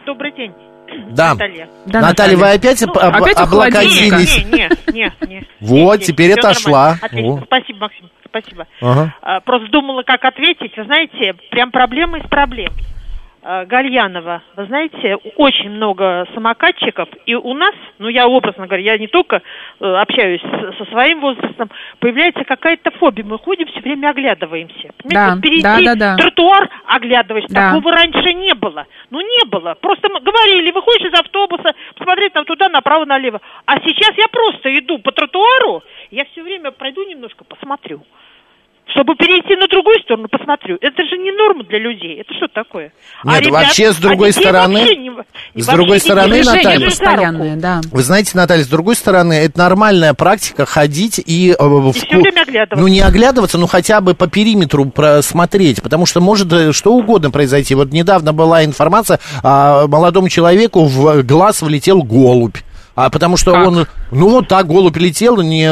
[0.06, 0.52] Добрый день.
[1.12, 1.34] Да.
[1.34, 1.70] Наталья.
[1.86, 4.46] Да, Наталья, вы опять, об- об- опять облокотились?
[4.46, 5.48] Не, не, не, не.
[5.62, 6.98] Вот, теперь отошла.
[7.02, 7.34] Отлично.
[7.36, 7.44] О.
[7.46, 8.10] Спасибо, Максим.
[8.28, 8.68] Спасибо.
[8.82, 9.14] Ага.
[9.22, 10.72] А, Просто думала, как ответить.
[10.78, 12.72] Вы знаете, прям проблема из проблем.
[13.44, 19.00] А, Гальянова, вы знаете, очень много самокатчиков, и у нас, ну я образно говорю, я
[19.00, 19.42] не только
[19.80, 20.42] э, общаюсь
[20.78, 24.92] со своим возрастом, появляется какая-то фобия, мы ходим все время оглядываемся.
[25.02, 26.18] Понимаете, Да, вот перейти да, да, да.
[26.18, 27.72] тротуар, оглядываешься, Да.
[27.72, 28.86] такого раньше не было.
[29.10, 33.42] Ну не было, просто мы говорили, выходишь из автобуса, посмотреть там туда, направо, налево.
[33.66, 38.04] А сейчас я просто иду по тротуару, я все время пройду немножко, посмотрю.
[38.94, 40.78] Чтобы перейти на другую сторону, посмотрю.
[40.82, 42.20] Это же не норма для людей.
[42.22, 42.92] Это что такое?
[43.24, 47.82] А Нет, вообще, с другой детей стороны- вообще не- с другой стороны, Наталья- постоянное, да.
[47.92, 51.56] Вы знаете, Наталья, с другой стороны, это нормальная практика ходить и...
[51.58, 52.76] э, в всё ку- время оглядываться.
[52.82, 57.32] Ну, не оглядываться, но хотя бы по периметру просмотреть, потому что может э, что угодно
[57.32, 57.76] произойти.
[57.76, 62.58] Вот недавно была информация, а, молодому человеку в глаз влетел голубь.
[63.06, 63.68] А потому что Как?
[63.68, 65.66] он, ну вот так голубь летел, не,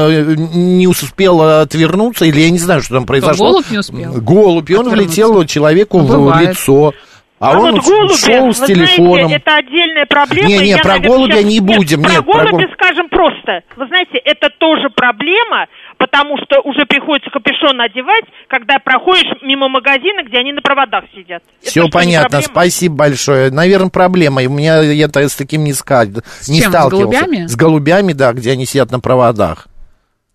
[0.56, 3.50] не успел отвернуться, или я не знаю, что там произошло.
[3.52, 4.89] голубь не успел Голубь, и он отвернуться?
[5.28, 6.50] влетел человеку Ну, в бывает.
[6.52, 6.94] лицо.
[7.39, 9.13] А, А, он вот голуби, шел с телефоном.
[9.30, 10.47] знаете, это отдельная проблема.
[10.49, 13.10] Не, не, Я, про наверное, голубя сейчас- не будем, Про нет, про голуби гол- скажем
[13.10, 13.62] просто.
[13.78, 20.23] Вы знаете, это тоже проблема, потому что уже приходится капюшон одевать, когда проходишь мимо магазина,
[20.23, 21.41] где они на проводах сидят.
[21.62, 23.52] Это Все не понятно, спасибо большое.
[23.52, 24.43] Наверное, проблема.
[24.43, 26.06] И У меня я с таким не, ска...
[26.06, 27.19] не чем, с сталкивался.
[27.21, 27.47] голубями?
[27.47, 29.67] С голубями, да, где они сидят на проводах.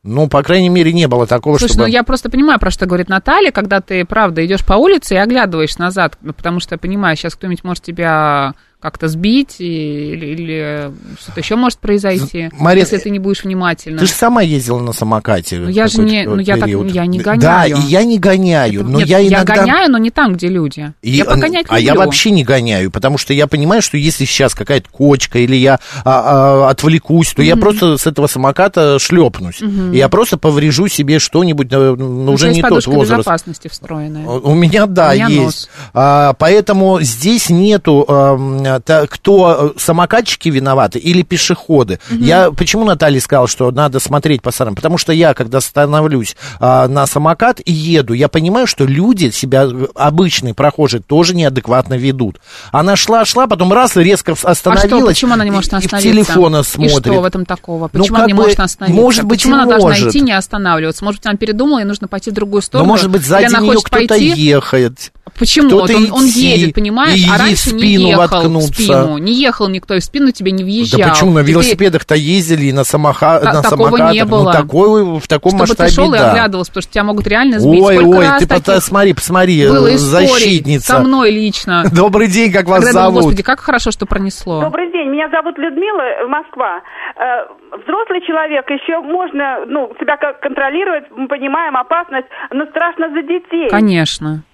[0.04, 1.86] Ну, по крайней мере, не было такого, Слушай, чтобы...
[1.86, 5.18] ну я просто понимаю, про что говорит Наталья, когда ты, правда, идешь по улице и
[5.18, 8.52] оглядываешь назад, потому что, я понимаю, сейчас кто-нибудь может тебя
[8.85, 13.99] как-то сбить или, или что-то еще может произойти, Мария, если ты не будешь внимательна.
[13.99, 15.57] Ты же сама ездила на самокате.
[15.59, 17.79] Ну, я же не- ну, я так- я не Да, гоняю.
[17.79, 19.55] и я не гоняю, Это- но нет, я иногда...
[19.57, 20.92] гоняю, но не там, где люди.
[21.01, 22.05] И- я погонять а я люблю.
[22.05, 26.66] вообще не гоняю, потому что я понимаю, что если сейчас какая-то кочка или я а,
[26.66, 29.62] а, отвлекусь, то я просто с этого самоката шлепнусь.
[29.62, 33.20] И я просто поврежу себе что-нибудь, э, ну, У уже не тот возраст.
[33.20, 34.27] безопасности встроенная.
[34.27, 35.42] У меня, да, У меня есть.
[35.42, 35.70] нос.
[35.94, 41.98] А, поэтому здесь нету, та- кто э, самокатчики виноваты или пешеходы.
[42.10, 44.74] Я почему Наталья сказала, что надо смотреть по сторонам?
[44.76, 49.64] Потому что я, когда становлюсь а, на самокат и еду, я понимаю, что люди себя,
[49.64, 52.40] э, обычные прохожие, тоже неадекватно ведут.
[52.72, 54.90] Она шла-шла, потом раз, резко вс- А остановилась.
[54.90, 56.12] что, почему она не может и- и в остановиться?
[56.12, 57.00] телефона И смотрит.
[57.00, 57.90] что в этом такого?
[57.92, 59.02] Ну, Почему она как не бы, может остановиться?
[59.02, 60.08] может быть, Почему и она должна может.
[60.10, 61.04] идти, не останавливаться?
[61.04, 62.88] Может быть, она передумала, и нужно пойти в другую Но, сторону?
[62.88, 64.32] может быть, сзади она нее кто-то пойти?
[64.32, 65.12] ехает.
[65.38, 65.70] Почему?
[65.70, 67.18] Вот он, он едет, понимаешь?
[67.18, 68.72] и а раньше в не спину ехал в воткнуться.
[68.74, 69.18] спину.
[69.18, 71.00] Не ехал никто и в спину тебе не въезжал.
[71.00, 73.40] Да почему на И велосипедах-то ездили и на, самоха...
[73.40, 74.12] Та- на такого самокатах?
[74.12, 74.44] не было.
[74.44, 76.30] Ну, такой, в таком Чтобы масштабе, ты шел и да.
[76.30, 77.82] оглядывался, потому что тебя могут реально сбить.
[77.82, 80.87] Ой, Сколько ой, раз ты таких посмотри, посмотри, было э, защитница.
[80.87, 81.84] со мной лично.
[81.92, 83.22] Добрый день, как вас Когда зовут?
[83.22, 84.60] Господи, как хорошо, что пронесло.
[84.60, 86.80] Добрый день, меня зовут Людмила, э, Москва.
[87.16, 87.46] Э,
[87.82, 93.68] Взрослый человек, еще можно ну, себя контролировать, мы понимаем опасность, но страшно за детей.
[93.70, 94.44] Конечно.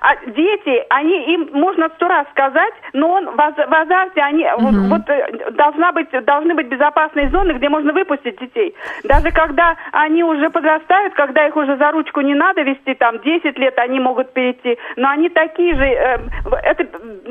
[0.00, 4.74] А дети, они им можно сто раз сказать, но он в, в азарте, они вот,
[4.74, 8.74] вот, э, должна быть, должны быть безопасные зоны, где можно выпустить детей.
[9.04, 13.58] Даже когда они уже подрастают, когда их уже за ручку не надо вести, там 10
[13.58, 16.18] лет они могут перейти, но они такие же, э,
[16.62, 16.84] это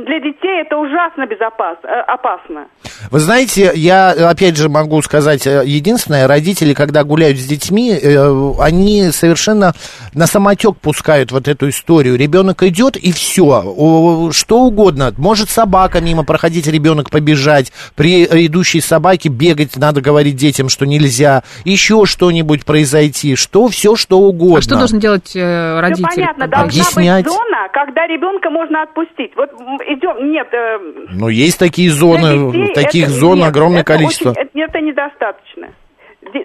[0.06, 2.68] для детей это ужасно безопасно, э, опасно.
[3.12, 8.52] Вы знаете, я опять же могу сказать э, единственное, родители, когда гуляют с детьми, э,
[8.60, 9.74] они совершенно
[10.14, 12.18] на самотек пускают вот эту историю.
[12.18, 15.14] Ребенок идет и все, что угодно.
[15.18, 21.44] Может собака мимо проходить, ребенок побежать, при идущей собаке бегать, надо говорить детям, что нельзя,
[21.64, 24.60] еще что-нибудь произойти, что все что угодно.
[24.60, 26.08] А что должен делать э, родитель?
[26.10, 27.24] Все понятно, должна Объяснять.
[27.26, 29.32] быть зона, когда ребенка можно отпустить.
[29.36, 29.50] Вот
[29.88, 30.78] идем, нет, э,
[31.12, 34.32] Ну, есть такие зоны, таких это- зон нет, огромное это количество.
[34.32, 35.68] очень- это, это недостаточно.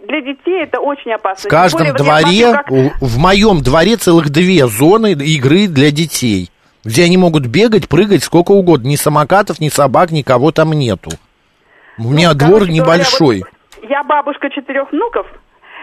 [0.07, 1.49] Для детей это очень опасно.
[1.49, 6.51] В каждом более, дворе, смотрю, как- в моем дворе целых две зоны игры для детей,
[6.85, 8.89] где они могут бегать, прыгать сколько угодно.
[8.89, 11.11] Ни самокатов, ни собак, никого там нету.
[11.99, 13.39] У меня Ну, двор короче говоря, небольшой.
[13.41, 15.27] вот я бабушка четырех внуков,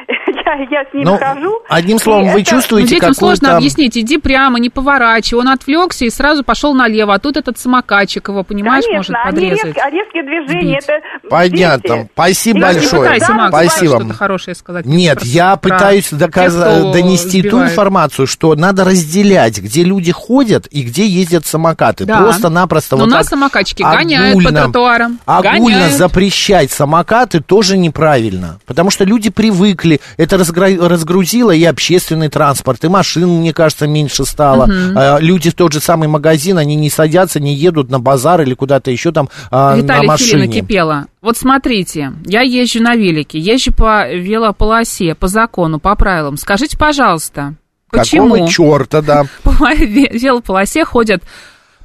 [0.28, 1.60] я, я с ним Ну, хожу.
[1.68, 5.42] одним словом, вы это- чувствуете Ну, детям сложно объяснить, иди прямо, не поворачивай.
[5.42, 9.32] Он отвлекся и сразу пошел налево, а тут этот самокатчик его, понимаешь, может Конечно, они
[9.32, 9.66] подрезать.
[9.66, 10.90] резкие, резкие движения, Сбить.
[10.90, 11.30] это...
[11.30, 11.96] Понятно.
[11.98, 12.10] дети.
[12.14, 13.02] Спасибо И большое.
[13.02, 14.00] пытайся, Макс, Спасибо.
[14.00, 14.86] что-то хорошее сказать.
[14.86, 17.72] Нет, Просто я про пытаюсь тех, доказать, кто донести ту сбивает.
[17.72, 22.06] информацию, что надо разделять, где люди ходят и где ездят самокаты.
[22.06, 22.20] Да.
[22.20, 25.20] Просто-напросто Но вот нас так самокатчики гоняют по тротуарам.
[25.26, 25.94] Огульно Гоняют.
[25.94, 33.28] запрещать самокаты тоже неправильно, потому что люди привыкли, это разгрузило и общественный транспорт, и машин,
[33.28, 34.66] мне кажется, меньше стало.
[34.66, 34.98] Мгм.
[34.98, 38.54] А, люди в тот же самый магазин, они не садятся, не едут на базар или
[38.54, 40.32] куда-то еще там а, на Виталий машине.
[40.32, 41.06] Филина кипела.
[41.22, 46.38] Вот смотрите, я езжу на велике, езжу по велополосе, по закону, по правилам.
[46.38, 47.56] Скажите, пожалуйста,
[47.90, 49.26] почему Какого черта, да?
[49.44, 51.24] по моей ве- велополосе ходят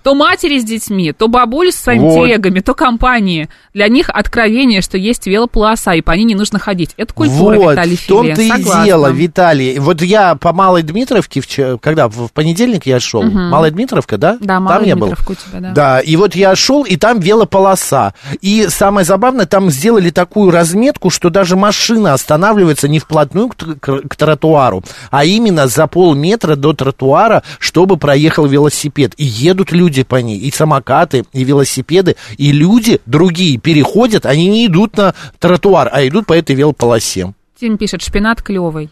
[0.02, 2.14] то матери с детьми, то бабули со своими Вот.
[2.26, 3.48] телегами, то компании.
[3.74, 6.90] Для них откровение, что есть велополоса, и по ней не нужно ходить.
[6.96, 9.78] Это культура, вот, Виталий в том-то и дело, Виталий.
[9.78, 11.42] Вот я по Малой Дмитровке,
[11.80, 13.48] когда, в понедельник я шел, Мгм.
[13.50, 14.38] Малая Дмитровка, да?
[14.40, 15.08] Да, там Малая я был.
[15.12, 15.72] У тебя, да.
[15.72, 18.14] Да, и вот я шел, и там велополоса.
[18.40, 24.08] И самое забавное, там сделали такую разметку, что даже машина останавливается не вплотную к, к-
[24.08, 29.12] к тротуару, а именно за полметра до тротуара, чтобы проехал велосипед.
[29.16, 34.66] И едут люди по ней, и самокаты, и велосипеды, и люди другие переходят, они не
[34.66, 37.34] идут на тротуар, а идут по этой велополосе.
[37.60, 38.90] Тим пишет, шпинат клевый.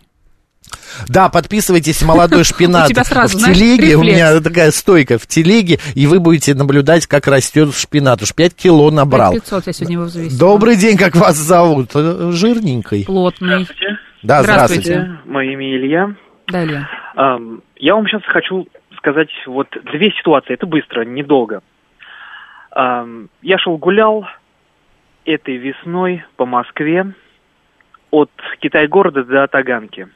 [1.08, 2.86] Да, подписывайтесь, молодой шпинат.
[2.90, 4.16] У тебя сразу, в знаешь, телеге, у рефлекс.
[4.16, 8.22] меня такая стойка в телеге, и вы будете наблюдать, как растет шпинат.
[8.22, 9.32] Уж 5 кило набрал.
[9.32, 10.38] 500 я сегодня его взвесила.
[10.38, 11.90] Добрый день, как вас зовут?
[11.94, 13.04] Э, Жирненький.
[13.04, 13.66] Плотный.
[14.22, 15.18] Да, здравствуйте.
[15.24, 16.14] Мое имя Илья.
[16.48, 16.88] Да, Илья.
[17.76, 18.66] Я вам сейчас хочу
[19.00, 20.54] сказать вот две ситуации.
[20.54, 21.62] Это быстро, недолго.
[22.74, 24.26] Я шел гулял
[25.24, 27.06] этой весной по Москве
[28.10, 28.30] от
[28.60, 30.08] Китай-города до Таганки.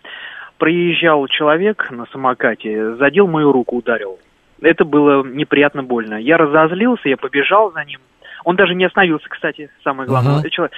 [0.59, 4.19] Проезжал человек на самокате, задел мою руку, ударил.
[4.61, 6.15] Это было неприятно больно.
[6.15, 8.01] Я разозлился, я побежал за ним.
[8.45, 10.39] Он даже не остановился, кстати, самое главное.
[10.39, 10.51] Ага.
[10.51, 10.75] Человек-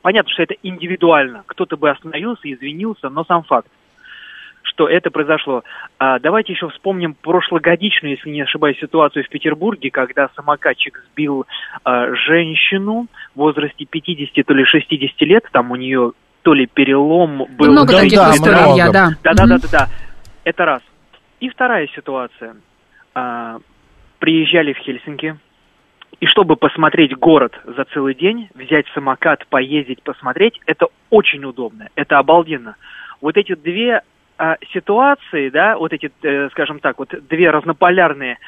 [0.00, 1.44] Понятно, что это индивидуально.
[1.46, 3.68] Кто-то бы остановился, извинился, но сам факт
[4.72, 5.64] что это произошло.
[5.98, 11.46] А, давайте еще вспомним прошлогодичную, если не ошибаюсь, ситуацию в Петербурге, когда самокатчик сбил
[11.84, 16.12] а, женщину в возрасте 50 то ли 60 лет, там у нее
[16.42, 17.70] то ли перелом был.
[17.70, 18.32] Много ли таких перелом.
[18.32, 19.10] историй, Илья, да.
[19.22, 19.62] Да, да, да, Мгм.
[19.62, 19.88] да, да.
[20.44, 20.82] Это раз.
[21.40, 22.56] И вторая ситуация.
[23.14, 23.58] А,
[24.18, 25.36] приезжали в Хельсинки,
[26.20, 32.18] и чтобы посмотреть город за целый день, взять самокат, поездить, посмотреть, это очень удобно, это
[32.18, 32.76] обалденно.
[33.20, 34.02] Вот эти две
[34.72, 38.38] ситуации, да, вот эти, э, скажем так, вот две разнополярные,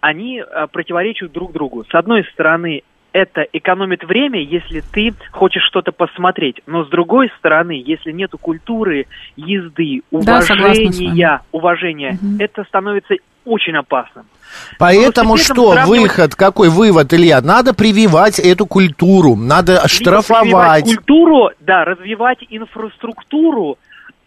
[0.00, 1.84] они а, противоречат друг другу.
[1.84, 2.82] С одной стороны,
[3.12, 6.60] это экономит время, если ты хочешь что-то посмотреть.
[6.66, 9.06] Но с другой стороны, если нету культуры
[9.36, 13.14] езды, Да, согласна с уважения, уважения, это становится
[13.46, 14.26] очень опасным.
[14.78, 17.40] Поэтому что, сравнивать- выход, какой вывод, Илья?
[17.40, 20.42] Надо прививать эту культуру, надо Либо штрафовать.
[20.44, 23.78] прививать культуру, да, развивать инфраструктуру,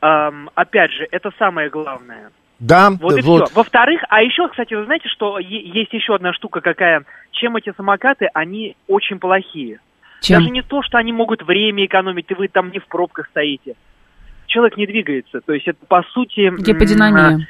[0.01, 2.31] ам, опять же, это самое главное.
[2.59, 3.45] Да, Вот и вот.
[3.45, 3.55] все.
[3.55, 7.03] Во-вторых, а еще, кстати, вы знаете, что есть еще одна штука какая?
[7.31, 9.79] Чем эти самокаты, они очень плохие.
[10.21, 10.39] Чем?
[10.39, 13.75] Даже не то, что они могут время экономить, и вы там не в пробках стоите.
[14.47, 15.39] Человек не двигается.
[15.41, 16.51] То есть это, по сути...
[16.61, 17.47] Гиподинамия.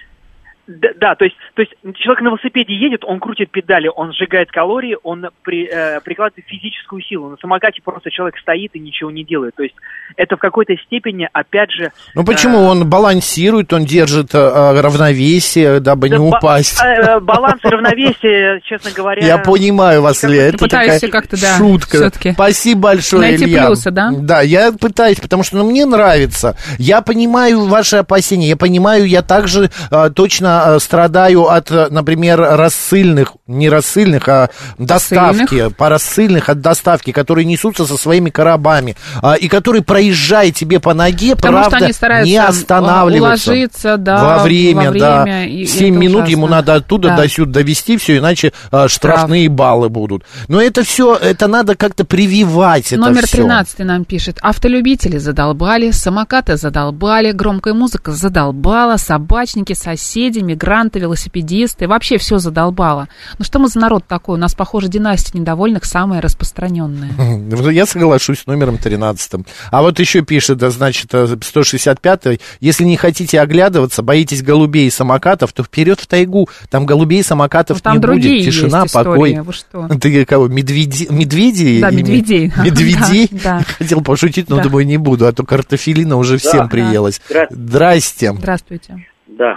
[0.69, 4.51] Да, да, то есть, то есть человек на велосипеде едет, он крутит педали, он сжигает
[4.51, 7.31] калории, он при, э, прикладывает физическую силу.
[7.31, 9.55] На самокате просто человек стоит и ничего не делает.
[9.55, 9.73] То есть
[10.15, 11.91] это в какой-то степени, опять же...
[12.13, 12.59] Ну почему?
[12.59, 16.79] Он балансирует, он держит э, равновесие, дабы не да, ба- упасть.
[16.83, 19.25] э, баланс и равновесие, честно говоря...
[19.25, 21.97] Я понимаю вас, Илья, это такая как-то, да, шутка.
[21.97, 23.65] всё-таки Спасибо большое, найти Илья.
[23.65, 24.11] плюсы, да?
[24.15, 26.55] Да, я пытаюсь, потому что ну, мне нравится.
[26.77, 32.39] Я понимаю ваши опасения, я понимаю, я также э, точно э, страдаю от, э, например,
[32.39, 39.33] рассыльных, не рассыльных, а доставки, по рассыльных от доставки, которые несутся со своими коробами, а,
[39.35, 43.51] и которые, проезжая тебе по ноге, Потому что правда, они стараются не останавливаться.
[43.51, 45.23] уложиться, да, во время, во да.
[45.23, 46.31] время, и- и 7 это минут ужасно.
[46.31, 47.17] ему надо оттуда Да.
[47.17, 50.23] до сюда довести все, иначе а, штрафные баллы будут.
[50.47, 52.91] Но это все, это надо как-то прививать.
[52.91, 53.37] Это Номер всё.
[53.37, 54.37] 13 нам пишет.
[54.41, 63.07] Автолюбители задолбали, самокаты задолбали, громкая музыка задолбала, собачники, соседи мигранты, велосипедисты, вообще все задолбало.
[63.37, 64.35] Ну что мы за народ такой?
[64.35, 67.11] У нас, похоже, династия недовольных самая распространенная.
[67.17, 69.45] Ну, Я соглашусь с номером 13.
[69.71, 75.63] А вот еще пишет, значит, 165 если не хотите оглядываться, боитесь голубей и самокатов, то
[75.63, 76.49] вперед в тайгу.
[76.69, 78.45] Там голубей и самокатов Ну, там не другие будет.
[78.53, 79.39] Тишина, есть покой.
[79.39, 79.87] вы что?
[80.01, 81.07] Ты кого, медведи?
[81.09, 81.79] Медведи?
[81.81, 82.51] Да, медведей.
[82.63, 83.27] Медведей?
[83.31, 83.63] Да, да.
[83.77, 84.63] Хотел пошутить, но Да.
[84.63, 86.67] думаю, не буду, а то картофелина уже всем Да.
[86.67, 87.21] приелась.
[87.29, 87.63] Здравствуйте.
[87.69, 88.33] Здрасте.
[88.33, 89.05] Здравствуйте.
[89.27, 89.55] Да,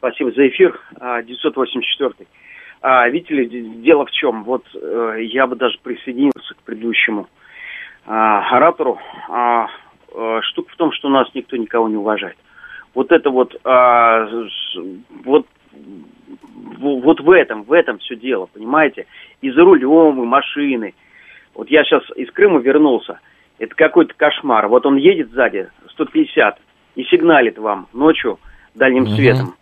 [0.00, 0.80] спасибо за эфир.
[0.98, 2.26] А, 984.
[2.82, 3.46] А, видите ли,
[3.82, 4.44] дело в чем?
[4.44, 7.28] Вот э, я бы даже присоединился к предыдущему
[8.06, 8.98] а, оратору.
[9.28, 9.68] А,
[10.12, 12.36] э, штука в том, что у нас никто никого не уважает.
[12.94, 14.78] Вот это вот, а, с-
[15.24, 15.46] вот,
[16.78, 19.06] вот в этом, в этом все дело, понимаете?
[19.42, 20.94] И за рулем, и машины.
[21.54, 23.20] Вот я сейчас из Крыма вернулся.
[23.58, 24.66] Это какой-то кошмар.
[24.68, 26.58] Вот он едет сзади, 150,
[26.94, 28.38] и сигналит вам ночью
[28.74, 29.54] дальним светом.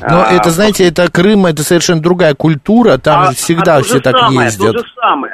[0.00, 4.00] Но А, это, знаете, это Крым, это совершенно другая культура, там а- всегда а все
[4.00, 4.72] так самое, ездят.
[4.72, 5.32] То же самое.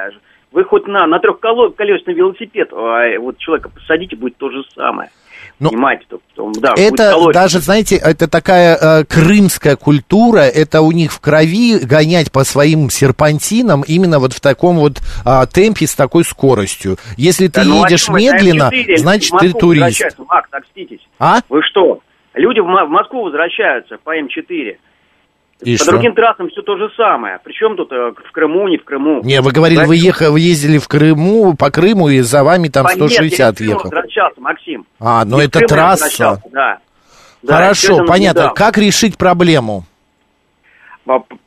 [0.52, 5.10] Вы хоть на, на трехколесный велосипед, а, вот человека посадите, будет то же самое.
[5.60, 6.04] Ну, Понимаете?
[6.08, 11.20] То, то, да, Это даже, знаете, это такая э, крымская культура, это у них в
[11.20, 16.96] крови гонять по своим серпантинам именно вот в таком вот а, темпе с такой скоростью.
[17.16, 18.12] Если ты Да ну, о едешь это?
[18.12, 20.02] медленно, М4 значит ты турист.
[20.26, 21.06] Мак, ститесь.
[21.20, 21.38] А?
[21.48, 22.00] Вы что?
[22.34, 24.76] Люди в, в Москву возвращаются по М4.
[25.62, 25.92] И по что?
[25.92, 27.38] другим трассам все то же самое.
[27.44, 29.22] Причем тут э, в Крыму, не в Крыму.
[29.22, 32.86] Не, вы говорили, вы, ехали, вы ездили в Крыму, по Крыму, и за вами там
[32.86, 33.80] А, нет, я 160 ехал.
[33.84, 34.84] возвращался, Максим.
[35.00, 36.42] А, ну это трасса.
[36.52, 36.78] Да.
[37.42, 38.38] Да, Хорошо, это понятно.
[38.40, 38.54] недавно.
[38.54, 39.84] Как решить проблему?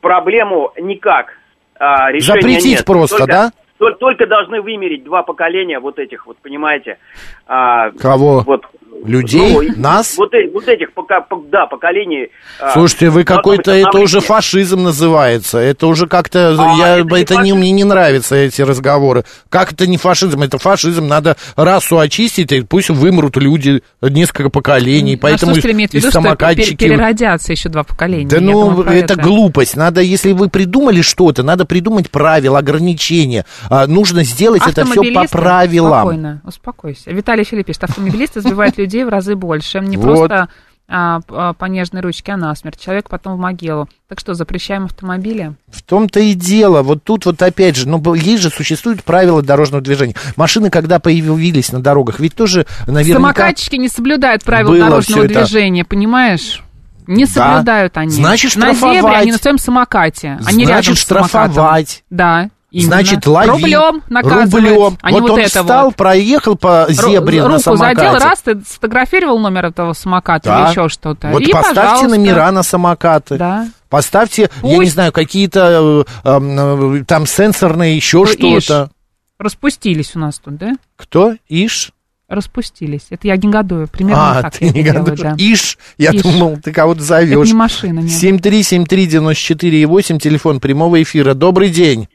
[0.00, 1.32] Проблему никак.
[1.78, 2.84] а, Запретить нет.
[2.84, 3.50] просто, Только- да?
[3.78, 6.98] Тол- Только должны вымерить два поколения вот этих вот, понимаете?
[7.46, 8.40] а, Кого?
[8.46, 8.62] Вот,
[9.04, 9.52] Людей?
[9.52, 10.16] ну, Нас?
[10.18, 12.30] Вот, э- вот этих, пока, по- да, поколений.
[12.60, 15.58] а, Слушайте, вы какой-то, это уже фашизм называется.
[15.58, 19.24] Это уже как-то, А, я, это это, не мне не нравятся эти разговоры.
[19.48, 20.42] Как это не фашизм?
[20.42, 25.16] Это фашизм, надо расу очистить, и пусть вымрут люди, несколько поколений.
[25.16, 26.74] Поэтому Наш слушатель имеет в и виду, что самокатчики...
[26.84, 28.28] переродятся еще два поколения.
[28.28, 29.76] Да ну, это, глупость.
[29.76, 33.44] Надо, если вы придумали что-то, надо придумать правила, ограничения.
[33.68, 35.92] А, нужно сделать это все по правилам.
[36.00, 37.10] Спокойно, успокойся.
[37.10, 39.80] Виталий Филипп пишет, автомобилисты сбивают людей в разы больше.
[39.80, 40.48] Не просто
[40.90, 42.80] а, а, по нежной ручке, а насмерть.
[42.80, 43.88] Человек потом в могилу.
[44.08, 45.52] Так что, запрещаем автомобили?
[45.68, 46.80] В том-то и дело.
[46.82, 50.14] Вот тут вот опять же, ну, есть же, существуют правила дорожного движения.
[50.36, 53.18] Машины, когда появились на дорогах, ведь тоже наверняка...
[53.18, 55.40] Самокатчики не соблюдают правила дорожного всё это.
[55.40, 56.62] движения, понимаешь?
[57.06, 57.30] Не Да.
[57.32, 58.10] соблюдают они.
[58.10, 59.22] Значит, На зебре штрафовать.
[59.22, 60.38] они на своем самокате.
[60.46, 61.28] Они Значит, рядом с самокатом.
[61.52, 62.04] штрафовать.
[62.10, 62.50] Да.
[62.70, 62.86] Именно.
[62.86, 63.50] Значит, лови.
[63.50, 64.54] Рублем наказывать.
[64.54, 64.98] Рублем.
[65.00, 65.96] а вот вот он это встал, вот.
[65.96, 67.96] проехал по зебре на руку самокате.
[67.96, 70.62] задел, раз, ты сфотографировал номер этого самоката Да.
[70.62, 71.28] или еще что-то.
[71.28, 72.08] Вот и, поставьте пожалуйста.
[72.08, 73.38] номера на самокаты.
[73.38, 73.68] Да.
[73.88, 74.78] Поставьте, я Пусть.
[74.78, 78.90] не знаю, какие-то э, э, там сенсорные еще что-то.
[79.38, 80.72] Распустились у нас тут, да?
[80.96, 81.34] Кто?
[81.48, 81.92] Иш?
[82.28, 83.06] Распустились.
[83.08, 83.88] Это я негодую.
[83.88, 85.34] Примерно а, так ты я не это делаю, да.
[85.38, 85.78] Иш?
[85.96, 86.20] Я Иш.
[86.22, 87.38] думал, ты кого-то зовешь.
[87.38, 88.10] Это не машина, нет.
[88.10, 91.32] 7373948, телефон прямого эфира.
[91.32, 92.08] Добрый день.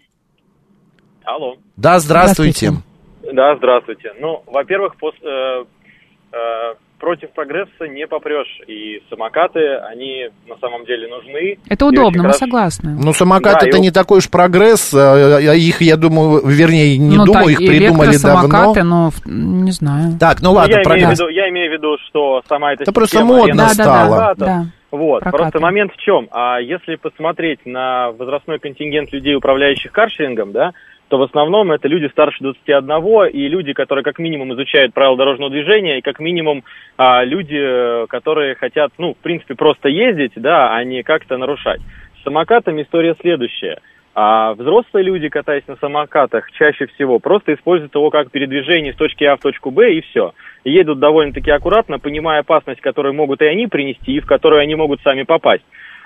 [1.26, 1.56] Алло.
[1.78, 2.72] Да, здравствуйте.
[3.34, 4.12] Да, здравствуйте.
[4.20, 5.64] Ну, во-первых, пос- э,
[6.34, 8.60] э, против прогресса не попрешь.
[8.68, 11.58] И самокаты, они на самом деле нужны.
[11.70, 12.98] Это удобно, мы хорошо- согласны.
[13.02, 14.94] Ну, самокат Да, это и- не такой уж прогресс.
[14.94, 18.74] а, а Их, я думаю, вернее, не ну, думаю, так, их придумали давно.
[18.84, 20.18] но в- не знаю.
[20.20, 21.20] Так, ну Ну, ладно, я, имею в прогресс.
[21.20, 24.10] виду, я имею в виду, что сама эта Это просто модно аренды стало.
[24.16, 25.44] самокатов, Да, Вот, прокаты.
[25.44, 26.28] просто момент в чем?
[26.32, 30.72] А если посмотреть на возрастной контингент людей, управляющих каршерингом, да,
[31.14, 35.52] то в основном это люди старше 21 и люди, которые как минимум изучают правила дорожного
[35.52, 36.64] движения, и как минимум
[36.98, 41.82] а, люди, которые хотят, ну, в принципе, просто ездить, да, а не как-то нарушать.
[42.20, 43.78] С самокатами история следующая.
[44.16, 49.24] А взрослые люди, катаясь на самокатах, чаще всего просто используют его как передвижение с точки
[49.24, 50.34] А в точку Б и все.
[50.64, 55.00] Едут довольно-таки аккуратно, понимая опасность, которую могут и они принести, и в которую они могут
[55.02, 55.64] сами попасть.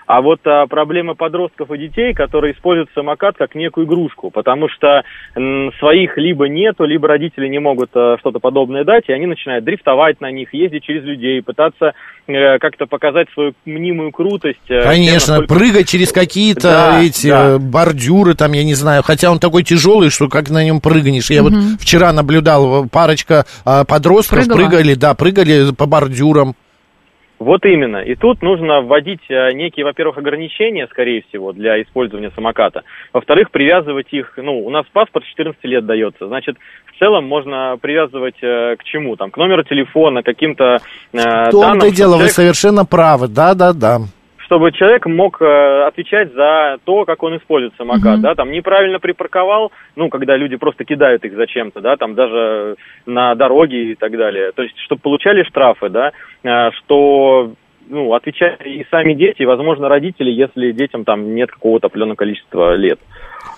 [0.08, 5.04] А вот а, проблема подростков и детей, которые используют самокат как некую игрушку, потому что
[5.36, 9.66] м, своих либо нету, либо родители не могут а, что-то подобное дать, и они начинают
[9.66, 11.92] дрифтовать на них, ездить через людей, пытаться
[12.28, 14.60] э, как-то показать свою мнимую крутость.
[14.70, 17.50] э, тем, Конечно, насколько- прыгать через какие-то Да, эти да.
[17.52, 21.30] э, бордюры, там, я не знаю, хотя он такой тяжелый, что как на нем прыгнешь.
[21.30, 24.56] Я вот вчера наблюдал, э, парочка а, подростков Прыгала?
[24.70, 26.56] прыгали, да, прыгали по бордюрам.
[27.40, 27.98] Вот именно.
[27.98, 32.82] И тут нужно вводить э, некие, во-первых, ограничения, скорее всего, для использования самоката.
[33.14, 36.28] Во-вторых, привязывать их, ну, у нас паспорт с 14 лет дается.
[36.28, 36.58] Значит,
[36.96, 39.16] в целом можно привязывать э, к чему?
[39.18, 40.78] Там, к номеру телефона, к каким-то э,
[41.12, 41.52] В данным.
[41.52, 44.00] том-то чтобы дело, вы человек- совершенно правы, да-да-да.
[44.48, 48.22] Чтобы человек мог э, отвечать за то, как он использует самокат, Мгм.
[48.22, 53.36] да, там неправильно припарковал, ну, когда люди просто кидают их зачем-то, да, там даже на
[53.36, 56.12] дороге и так далее, то есть, чтобы получали штрафы, да,
[56.44, 57.52] э, что
[57.90, 62.76] ну, отвечают и сами дети, и, возможно, родители, если детям там нет какого-то определенного количества
[62.76, 63.00] лет.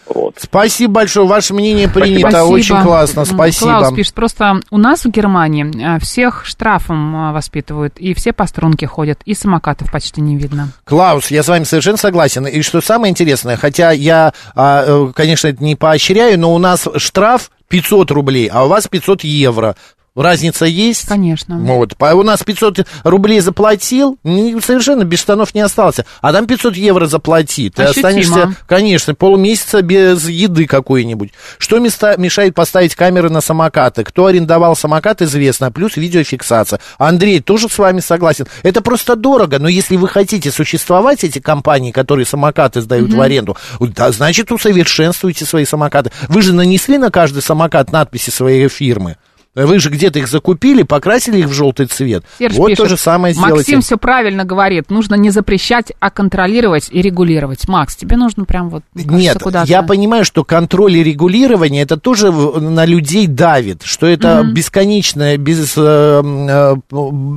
[0.07, 0.35] Вот.
[0.39, 2.53] Спасибо большое, ваше мнение принято, Спасибо.
[2.53, 3.79] очень классно, спасибо.
[3.79, 8.47] Клаус пишет, просто у нас в Германии а, всех штрафом а, воспитывают, и все по
[8.47, 10.69] струнке ходят, и самокатов почти не видно.
[10.85, 12.47] Клаус, я с вами совершенно согласен.
[12.47, 16.87] И что самое интересное, хотя я, а, э, конечно, это не поощряю, но у нас
[16.97, 19.75] штраф 500 рублей, а у вас 500 евро.
[20.15, 21.07] Разница есть?
[21.07, 21.57] Конечно.
[21.59, 21.95] Вот.
[21.97, 26.05] По- У нас 500 рублей заплатил, совершенно без штанов не остался.
[26.21, 27.69] А там 500 евро заплати.
[27.69, 28.07] Ты Ощутимо.
[28.07, 31.31] останешься, конечно, полмесяца без еды какой-нибудь.
[31.57, 34.03] Что места, мешает поставить камеры на самокаты?
[34.03, 35.71] Кто арендовал самокат, известно.
[35.71, 36.79] Плюс видеофиксация.
[36.97, 38.45] Андрей тоже с вами согласен.
[38.63, 39.59] Это просто дорого.
[39.59, 45.45] Но если вы хотите существовать, эти компании, которые самокаты сдают в аренду, да, значит, усовершенствуйте
[45.45, 46.11] свои самокаты.
[46.27, 49.17] Вы же нанесли на каждый самокат надписи своей фирмы.
[49.55, 52.23] Вы же где-то их закупили, покрасили их в желтый цвет.
[52.37, 53.57] Серж вот пишет, то же самое сделайте.
[53.57, 54.89] Максим все правильно говорит.
[54.91, 57.67] Нужно не запрещать, а контролировать и регулировать.
[57.67, 59.69] Макс, тебе нужно прям вот кажется, Нет, куда-то.
[59.69, 64.53] я понимаю, что контроль и регулирование это тоже на людей давит, что это Мгм.
[64.53, 66.75] бесконечное, без, э, э,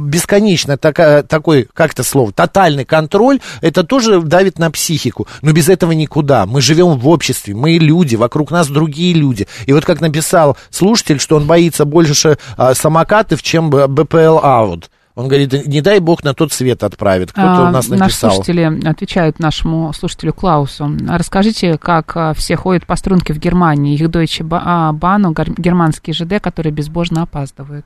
[0.06, 5.26] бесконечно такая, такой, как это слово, тотальный контроль, это тоже давит на психику.
[5.40, 6.46] Но без этого никуда.
[6.46, 9.46] Мы живем в обществе, мы люди, вокруг нас другие люди.
[9.66, 12.11] И вот как написал слушатель, что он боится больше
[12.56, 14.90] а, самокатов, чем б- БПЛ аут.
[15.14, 17.32] Он говорит, не дай бог на тот свет отправит.
[17.32, 18.30] Кто-то А, у нас Наши написал.
[18.32, 20.90] слушатели отвечают нашему слушателю Клаусу.
[21.06, 26.14] Расскажите, как а, все ходят по струнке в Германии, их Deutsche Ba- а, Bahn, германские
[26.14, 27.84] ЖД, которые безбожно опаздывают.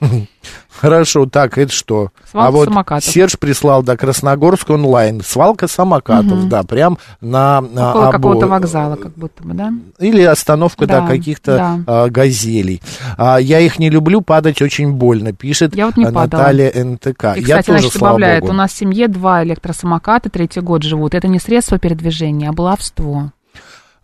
[0.80, 2.10] Хорошо, так, это что?
[2.30, 3.04] Свалка а вот самокатов.
[3.10, 5.20] Серж прислал, да, Красногорск онлайн.
[5.24, 6.48] Свалка самокатов, Мгм.
[6.48, 7.60] да, прям на...
[7.60, 9.72] на Около обо- какого-то вокзала, как будто бы, да?
[9.98, 11.78] Или остановка, да, Да, каких-то да.
[11.86, 12.82] а, газелей.
[13.16, 16.40] А, я их не люблю, падать очень больно, пишет Я вот не а, падала.
[16.42, 17.36] Наталья НТК.
[17.36, 18.52] И, я кстати, тоже, значит, слава добавляет, богу.
[18.52, 21.14] у нас в семье два электросамоката, третий год живут.
[21.14, 23.32] Это не средство передвижения, а баловство.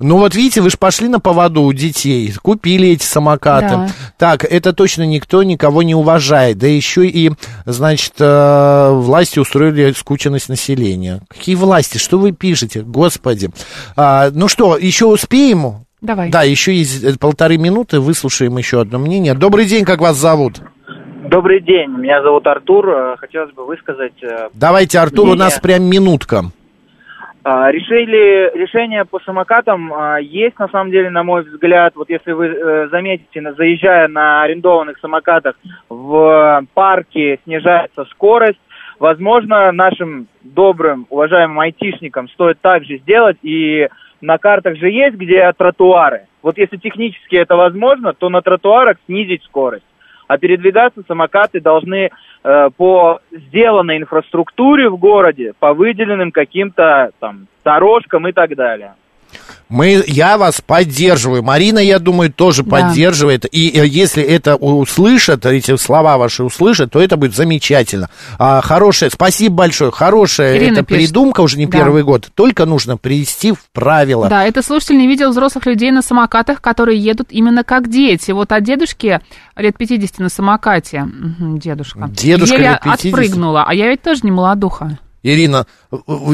[0.02, 3.68] Ну вот видите, вы же пошли на поводу у детей, купили эти самокаты.
[3.68, 3.88] Да.
[4.18, 6.58] Так, это точно никто никого не уважает.
[6.58, 7.30] Да еще и,
[7.64, 11.20] значит, э, власти устроили скученность населения.
[11.28, 11.98] Какие власти?
[11.98, 12.82] Что вы пишете?
[12.82, 13.50] Господи.
[13.96, 15.86] А, ну что, еще успеем?
[16.00, 16.30] Давай.
[16.30, 19.34] Да, еще есть э, полторы минуты, выслушаем еще одно мнение.
[19.34, 20.60] Добрый день, как вас зовут?
[21.30, 22.88] Добрый день, меня зовут Артур.
[22.88, 24.12] Э, Хотелось бы высказать
[24.54, 25.44] Давайте, Артур, у мнение.
[25.44, 26.46] нас прям минутка.
[27.44, 31.94] А, Решили, решение по самокатам а, есть, на самом деле, на мой взгляд.
[31.96, 35.56] Вот если вы э, заметите, заезжая на арендованных самокатах
[35.88, 38.60] в парке снижается скорость.
[39.00, 43.38] Возможно, нашим добрым, уважаемым айтишникам стоит также сделать.
[43.42, 43.88] И
[44.20, 46.26] на картах же есть, где тротуары.
[46.42, 49.84] Вот если технически это возможно, то на тротуарах снизить скорость.
[50.28, 52.10] А передвигаться самокаты должны
[52.42, 58.94] по сделанной инфраструктуре в городе, по выделенным каким-то там дорожкам и так далее.
[59.68, 61.42] Мы, я вас поддерживаю.
[61.42, 62.70] Марина, я думаю, тоже Да.
[62.70, 63.46] поддерживает.
[63.50, 68.10] И э, если это услышат, эти слова ваши услышат, то это будет замечательно.
[68.38, 69.90] А, хорошая, спасибо большое.
[69.90, 71.06] Хорошая Ирина это пишет.
[71.08, 71.78] придумка уже не Да.
[71.78, 72.28] первый год.
[72.34, 74.28] Только нужно привести в правила.
[74.28, 78.30] Да, это слушатель не видел взрослых людей на самокатах, которые едут именно как дети.
[78.32, 79.20] Вот от дедушки
[79.56, 81.06] лет 50 на самокате,
[81.40, 83.06] дедушка, Дедушка еле лет 50?
[83.06, 84.98] отпрыгнула, а я ведь тоже не молодуха.
[85.22, 85.66] Ирина,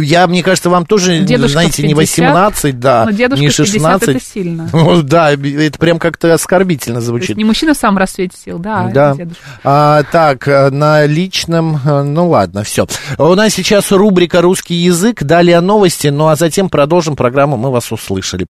[0.01, 3.49] я, мне кажется, вам тоже, Дедушка знаете, в не 50, 18, да, но дедушка не
[3.49, 4.09] в 50 16.
[4.09, 4.71] это сильно.
[4.79, 7.37] Ну, да, это прям как-то оскорбительно То есть звучит.
[7.37, 9.15] не мужчина в самом рассвете сил, да, а Да.
[9.15, 9.43] дедушка.
[9.65, 12.87] А, так, э, на личном, э, ну ладно, все.
[13.19, 17.93] У нас сейчас рубрика «Русский язык», далее новости, ну а затем продолжим программу «Мы вас
[17.93, 18.47] услышали».